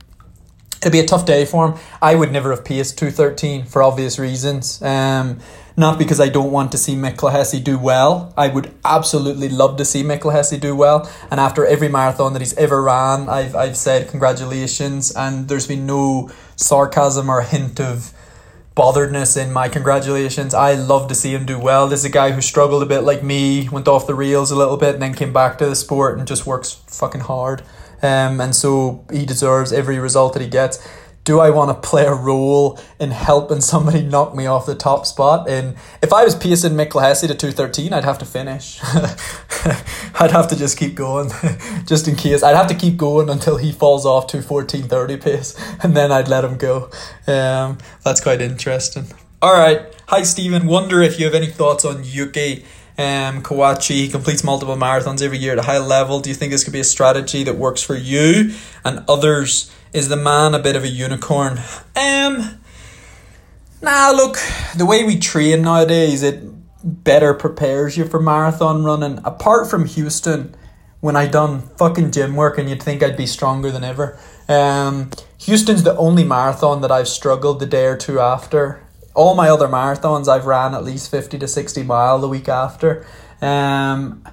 it'd 0.81 0.93
be 0.93 1.01
a 1.01 1.07
tough 1.07 1.27
day 1.27 1.45
for 1.45 1.69
him. 1.69 1.81
I 2.01 2.15
would 2.15 2.31
never 2.31 2.51
have 2.51 2.65
paced 2.65 2.99
213 2.99 3.65
for 3.65 3.83
obvious 3.83 4.17
reasons. 4.17 4.81
Um, 4.81 5.41
not 5.77 5.99
because 5.99 6.21
I 6.21 6.29
don't 6.29 6.53
want 6.53 6.71
to 6.73 6.79
see 6.79 6.95
Hesse 6.95 7.61
do 7.61 7.77
well. 7.79 8.33
I 8.37 8.47
would 8.47 8.73
absolutely 8.85 9.49
love 9.49 9.77
to 9.79 9.85
see 9.85 10.05
Hesse 10.05 10.59
do 10.61 10.77
well. 10.77 11.11
And 11.33 11.41
after 11.41 11.67
every 11.67 11.89
marathon 11.89 12.33
that 12.35 12.43
he's 12.43 12.55
ever 12.55 12.81
ran, 12.81 13.29
I've, 13.29 13.57
I've 13.57 13.77
said 13.77 14.09
congratulations. 14.09 15.11
And 15.17 15.49
there's 15.49 15.67
been 15.67 15.85
no 15.85 16.31
sarcasm 16.55 17.29
or 17.29 17.43
hint 17.43 17.81
of 17.81 18.13
botheredness 18.81 19.37
in 19.37 19.53
my 19.53 19.69
congratulations. 19.69 20.55
I 20.55 20.73
love 20.73 21.09
to 21.09 21.15
see 21.15 21.35
him 21.35 21.45
do 21.45 21.59
well. 21.59 21.87
This 21.87 22.01
is 22.01 22.07
a 22.07 22.11
guy 22.11 22.31
who 22.31 22.41
struggled 22.41 22.83
a 22.83 22.87
bit 22.87 23.01
like 23.01 23.23
me, 23.23 23.69
went 23.69 23.87
off 23.87 24.07
the 24.07 24.15
rails 24.15 24.51
a 24.51 24.57
little 24.57 24.79
bit, 24.79 24.95
and 24.95 25.03
then 25.03 25.13
came 25.13 25.35
back 25.35 25.59
to 25.59 25.67
the 25.67 25.77
sport 25.77 26.17
and 26.17 26.27
just 26.27 26.47
works 26.47 26.81
fucking 26.87 27.21
hard. 27.21 27.61
Um, 28.01 28.41
and 28.41 28.57
so 28.57 29.05
he 29.13 29.27
deserves 29.27 29.71
every 29.71 29.99
result 29.99 30.33
that 30.33 30.41
he 30.41 30.49
gets 30.49 30.79
do 31.25 31.39
I 31.39 31.51
want 31.51 31.71
to 31.71 31.89
play 31.89 32.07
a 32.07 32.15
role 32.15 32.81
in 32.99 33.11
helping 33.11 33.61
somebody 33.61 34.03
knock 34.03 34.35
me 34.35 34.47
off 34.47 34.67
the 34.67 34.75
top 34.75 35.07
spot? 35.07 35.49
And 35.49 35.77
if 36.03 36.13
I 36.13 36.25
was 36.25 36.35
pacing 36.35 36.79
Hesse 36.79 37.21
to 37.21 37.35
213, 37.35 37.93
I'd 37.93 38.05
have 38.05 38.19
to 38.19 38.25
finish. 38.25 38.81
I'd 40.19 40.31
have 40.31 40.49
to 40.49 40.57
just 40.57 40.79
keep 40.79 40.95
going, 40.95 41.31
just 41.87 42.09
in 42.09 42.17
case. 42.17 42.43
I'd 42.43 42.57
have 42.57 42.69
to 42.69 42.75
keep 42.75 42.97
going 42.97 43.29
until 43.29 43.59
he 43.59 43.73
falls 43.73 44.07
off 44.07 44.27
to 44.29 44.39
14.30 44.39 45.23
pace, 45.23 45.55
and 45.83 45.97
then 45.97 46.11
I'd 46.11 46.29
let 46.29 46.45
him 46.45 46.57
go. 46.57 46.91
Um, 47.27 47.79
that's 48.03 48.21
quite 48.21 48.41
interesting. 48.41 49.07
All 49.43 49.55
right. 49.55 49.83
Hi, 50.09 50.23
Stephen. 50.23 50.67
Wonder 50.67 51.01
if 51.01 51.19
you 51.19 51.27
have 51.27 51.35
any 51.35 51.47
thoughts 51.47 51.85
on 51.85 52.03
Yuki 52.05 52.65
um, 53.01 53.43
Kawauchi. 53.43 53.95
He 53.95 54.09
completes 54.09 54.45
multiple 54.45 54.77
marathons 54.77 55.23
every 55.23 55.39
year 55.39 55.53
at 55.53 55.59
a 55.59 55.63
high 55.63 55.79
level. 55.79 56.21
Do 56.21 56.29
you 56.29 56.35
think 56.37 56.53
this 56.53 56.65
could 56.65 56.73
be 56.73 56.81
a 56.81 56.85
strategy 56.85 57.43
that 57.45 57.57
works 57.57 57.83
for 57.83 57.97
you 57.97 58.55
and 58.85 59.05
others? 59.09 59.73
Is 59.93 60.09
the 60.09 60.17
man 60.17 60.55
a 60.55 60.59
bit 60.59 60.77
of 60.77 60.85
a 60.85 60.89
unicorn? 60.89 61.59
Um, 61.97 62.61
nah, 63.83 64.11
look, 64.11 64.37
the 64.77 64.87
way 64.87 65.05
we 65.05 65.19
train 65.19 65.63
nowadays, 65.63 66.23
it 66.23 66.43
better 66.85 67.35
prepares 67.35 67.97
you 67.97 68.05
for 68.05 68.21
marathon 68.21 68.85
running. 68.85 69.19
Apart 69.25 69.71
from 69.71 69.87
Houston, 69.87 70.55
when 71.01 71.17
I 71.17 71.27
done 71.27 71.63
fucking 71.77 72.13
gym 72.13 72.37
work 72.37 72.59
and 72.59 72.69
you'd 72.69 72.83
think 72.83 73.03
I'd 73.03 73.17
be 73.17 73.27
stronger 73.27 73.71
than 73.71 73.83
ever. 73.83 74.19
Um, 74.49 75.11
Houston's 75.39 75.83
the 75.83 75.97
only 75.97 76.25
marathon 76.25 76.83
that 76.83 76.93
I've 76.93 77.09
struggled 77.09 77.61
the 77.61 77.67
day 77.67 77.87
or 77.87 77.97
two 77.97 78.21
after. 78.21 78.83
All 79.15 79.35
my 79.35 79.49
other 79.49 79.69
marathons, 79.69 80.29
I've 80.29 80.47
ran 80.47 80.75
at 80.75 80.85
least 80.85 81.11
50 81.11 81.39
to 81.39 81.49
60 81.49 81.83
mile 81.83 82.19
the 82.19 82.29
week 82.29 82.49
after. 82.49 83.05
Um, 83.41 84.25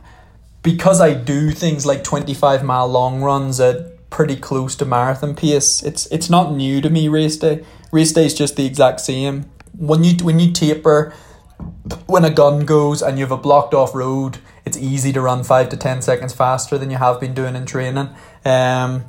because 0.61 0.99
I 0.99 1.13
do 1.13 1.51
things 1.51 1.85
like 1.85 2.03
25 2.03 2.63
mile 2.63 2.87
long 2.87 3.21
runs 3.21 3.59
at 3.59 4.09
pretty 4.09 4.35
close 4.35 4.75
to 4.75 4.85
marathon 4.85 5.35
pace. 5.35 5.83
It's 5.83 6.05
it's 6.07 6.29
not 6.29 6.53
new 6.53 6.81
to 6.81 6.89
me 6.89 7.07
race 7.07 7.37
day. 7.37 7.63
Race 7.91 8.11
day 8.13 8.25
is 8.25 8.33
just 8.33 8.55
the 8.55 8.65
exact 8.65 8.99
same. 8.99 9.49
When 9.77 10.03
you 10.03 10.23
when 10.23 10.39
you 10.39 10.51
taper, 10.51 11.13
when 12.05 12.25
a 12.25 12.29
gun 12.29 12.65
goes 12.65 13.01
and 13.01 13.17
you 13.17 13.25
have 13.25 13.31
a 13.31 13.37
blocked 13.37 13.73
off 13.73 13.95
road, 13.95 14.39
it's 14.65 14.77
easy 14.77 15.13
to 15.13 15.21
run 15.21 15.43
five 15.43 15.69
to 15.69 15.77
ten 15.77 16.01
seconds 16.01 16.33
faster 16.33 16.77
than 16.77 16.91
you 16.91 16.97
have 16.97 17.19
been 17.19 17.33
doing 17.33 17.55
in 17.55 17.65
training. 17.65 18.09
Um, 18.43 19.05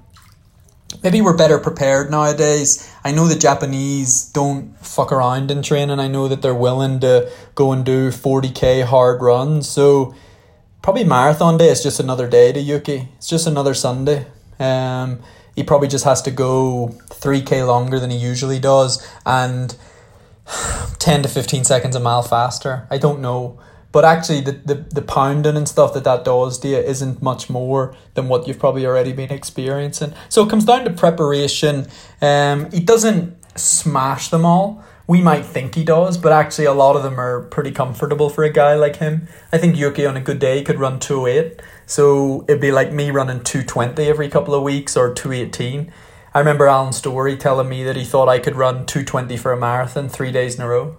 maybe 1.02 1.20
we're 1.20 1.36
better 1.36 1.58
prepared 1.58 2.10
nowadays. 2.10 2.92
I 3.04 3.12
know 3.12 3.26
the 3.26 3.38
Japanese 3.38 4.24
don't 4.24 4.76
fuck 4.78 5.12
around 5.12 5.50
in 5.50 5.62
training. 5.62 6.00
I 6.00 6.08
know 6.08 6.28
that 6.28 6.42
they're 6.42 6.54
willing 6.54 7.00
to 7.00 7.30
go 7.54 7.72
and 7.72 7.84
do 7.84 8.10
forty 8.10 8.50
k 8.50 8.82
hard 8.82 9.22
runs. 9.22 9.68
So 9.68 10.14
probably 10.82 11.04
marathon 11.04 11.58
day 11.58 11.68
is 11.68 11.82
just 11.82 12.00
another 12.00 12.28
day 12.28 12.52
to 12.52 12.60
Yuki. 12.60 13.08
It's 13.16 13.28
just 13.28 13.46
another 13.46 13.74
Sunday. 13.74 14.26
Um, 14.58 15.20
he 15.54 15.64
probably 15.64 15.88
just 15.88 16.04
has 16.04 16.22
to 16.22 16.30
go 16.30 16.94
3k 17.08 17.66
longer 17.66 17.98
than 17.98 18.10
he 18.10 18.16
usually 18.16 18.60
does 18.60 19.04
and 19.26 19.76
10 20.98 21.22
to 21.24 21.28
15 21.28 21.64
seconds 21.64 21.96
a 21.96 22.00
mile 22.00 22.22
faster. 22.22 22.86
I 22.90 22.98
don't 22.98 23.20
know. 23.20 23.58
But 23.90 24.04
actually, 24.04 24.42
the, 24.42 24.52
the, 24.52 24.74
the 24.74 25.02
pounding 25.02 25.56
and 25.56 25.68
stuff 25.68 25.94
that 25.94 26.04
that 26.04 26.24
does 26.24 26.58
to 26.58 26.68
you 26.68 26.76
isn't 26.76 27.22
much 27.22 27.48
more 27.48 27.94
than 28.14 28.28
what 28.28 28.46
you've 28.46 28.58
probably 28.58 28.84
already 28.84 29.12
been 29.12 29.32
experiencing. 29.32 30.12
So 30.28 30.44
it 30.44 30.50
comes 30.50 30.64
down 30.64 30.84
to 30.84 30.90
preparation. 30.90 31.86
Um, 32.20 32.70
he 32.70 32.80
doesn't 32.80 33.36
smash 33.58 34.28
them 34.28 34.44
all. 34.44 34.84
We 35.06 35.22
might 35.22 35.46
think 35.46 35.74
he 35.74 35.84
does, 35.84 36.18
but 36.18 36.32
actually, 36.32 36.66
a 36.66 36.74
lot 36.74 36.96
of 36.96 37.02
them 37.02 37.18
are 37.18 37.44
pretty 37.44 37.70
comfortable 37.70 38.28
for 38.28 38.44
a 38.44 38.50
guy 38.50 38.74
like 38.74 38.96
him. 38.96 39.26
I 39.50 39.56
think 39.56 39.74
Yuki 39.74 40.04
on 40.04 40.18
a 40.18 40.20
good 40.20 40.38
day 40.38 40.62
could 40.62 40.78
run 40.78 41.00
208. 41.00 41.62
So 41.86 42.44
it'd 42.46 42.60
be 42.60 42.72
like 42.72 42.92
me 42.92 43.10
running 43.10 43.42
220 43.42 44.06
every 44.06 44.28
couple 44.28 44.54
of 44.54 44.62
weeks 44.62 44.98
or 44.98 45.14
218. 45.14 45.90
I 46.34 46.38
remember 46.38 46.66
Alan 46.66 46.92
Storey 46.92 47.38
telling 47.38 47.70
me 47.70 47.82
that 47.84 47.96
he 47.96 48.04
thought 48.04 48.28
I 48.28 48.38
could 48.38 48.54
run 48.54 48.84
220 48.84 49.38
for 49.38 49.50
a 49.52 49.56
marathon 49.56 50.10
three 50.10 50.30
days 50.30 50.56
in 50.56 50.60
a 50.60 50.68
row. 50.68 50.98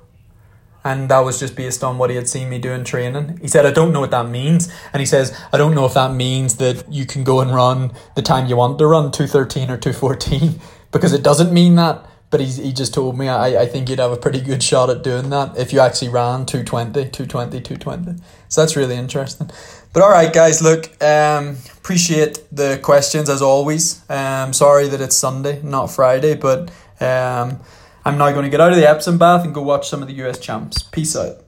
And 0.84 1.10
that 1.10 1.20
was 1.20 1.40
just 1.40 1.56
based 1.56 1.84
on 1.84 1.98
what 1.98 2.10
he 2.10 2.16
had 2.16 2.30
seen 2.30 2.50
me 2.50 2.58
doing 2.58 2.84
training. 2.84 3.40
He 3.42 3.48
said, 3.48 3.66
I 3.66 3.72
don't 3.72 3.92
know 3.92 4.00
what 4.00 4.12
that 4.12 4.30
means. 4.30 4.72
And 4.94 5.02
he 5.02 5.06
says, 5.06 5.38
I 5.52 5.58
don't 5.58 5.76
know 5.76 5.86
if 5.86 5.94
that 5.94 6.14
means 6.14 6.56
that 6.58 6.92
you 6.92 7.06
can 7.06 7.24
go 7.24 7.42
and 7.42 7.54
run 7.54 7.92
the 8.16 8.22
time 8.22 8.48
you 8.48 8.56
want 8.56 8.80
to 8.80 8.88
run, 8.88 9.12
213 9.12 9.70
or 9.70 9.78
214, 9.78 10.60
because 10.92 11.14
it 11.14 11.24
doesn't 11.24 11.54
mean 11.54 11.76
that. 11.76 12.06
But 12.32 12.42
he's, 12.42 12.58
he 12.58 12.72
just 12.72 12.94
told 12.94 13.18
me 13.18 13.28
I, 13.28 13.64
I 13.64 13.66
think 13.66 13.90
you'd 13.90 13.98
have 13.98 14.12
a 14.12 14.18
pretty 14.18 14.40
good 14.40 14.62
shot 14.62 14.92
at 14.92 15.02
doing 15.02 15.32
that 15.32 15.58
if 15.58 15.74
you 15.74 15.80
actually 15.80 16.10
ran 16.10 16.46
220, 16.46 17.10
220, 17.10 17.60
220. 17.60 18.22
So 18.50 18.62
that's 18.62 18.76
really 18.76 18.96
interesting. 18.96 19.50
But 19.92 20.04
all 20.04 20.12
right, 20.12 20.32
guys, 20.32 20.62
look, 20.62 20.86
um, 21.04 21.58
appreciate 21.78 22.44
the 22.52 22.80
questions 22.84 23.30
as 23.30 23.42
always. 23.42 24.08
Um, 24.12 24.54
sorry 24.54 24.88
that 24.90 25.02
it's 25.02 25.16
Sunday, 25.16 25.60
not 25.64 25.88
Friday, 25.88 26.36
but 26.36 26.70
um, 27.02 27.60
I'm 28.06 28.18
now 28.18 28.32
going 28.32 28.44
to 28.44 28.50
get 28.50 28.62
out 28.62 28.72
of 28.72 28.78
the 28.78 28.90
Epsom 28.90 29.18
bath 29.18 29.44
and 29.44 29.54
go 29.54 29.62
watch 29.62 29.90
some 29.90 30.02
of 30.02 30.08
the 30.08 30.16
US 30.26 30.40
champs. 30.40 30.84
Peace 30.84 31.16
out. 31.16 31.44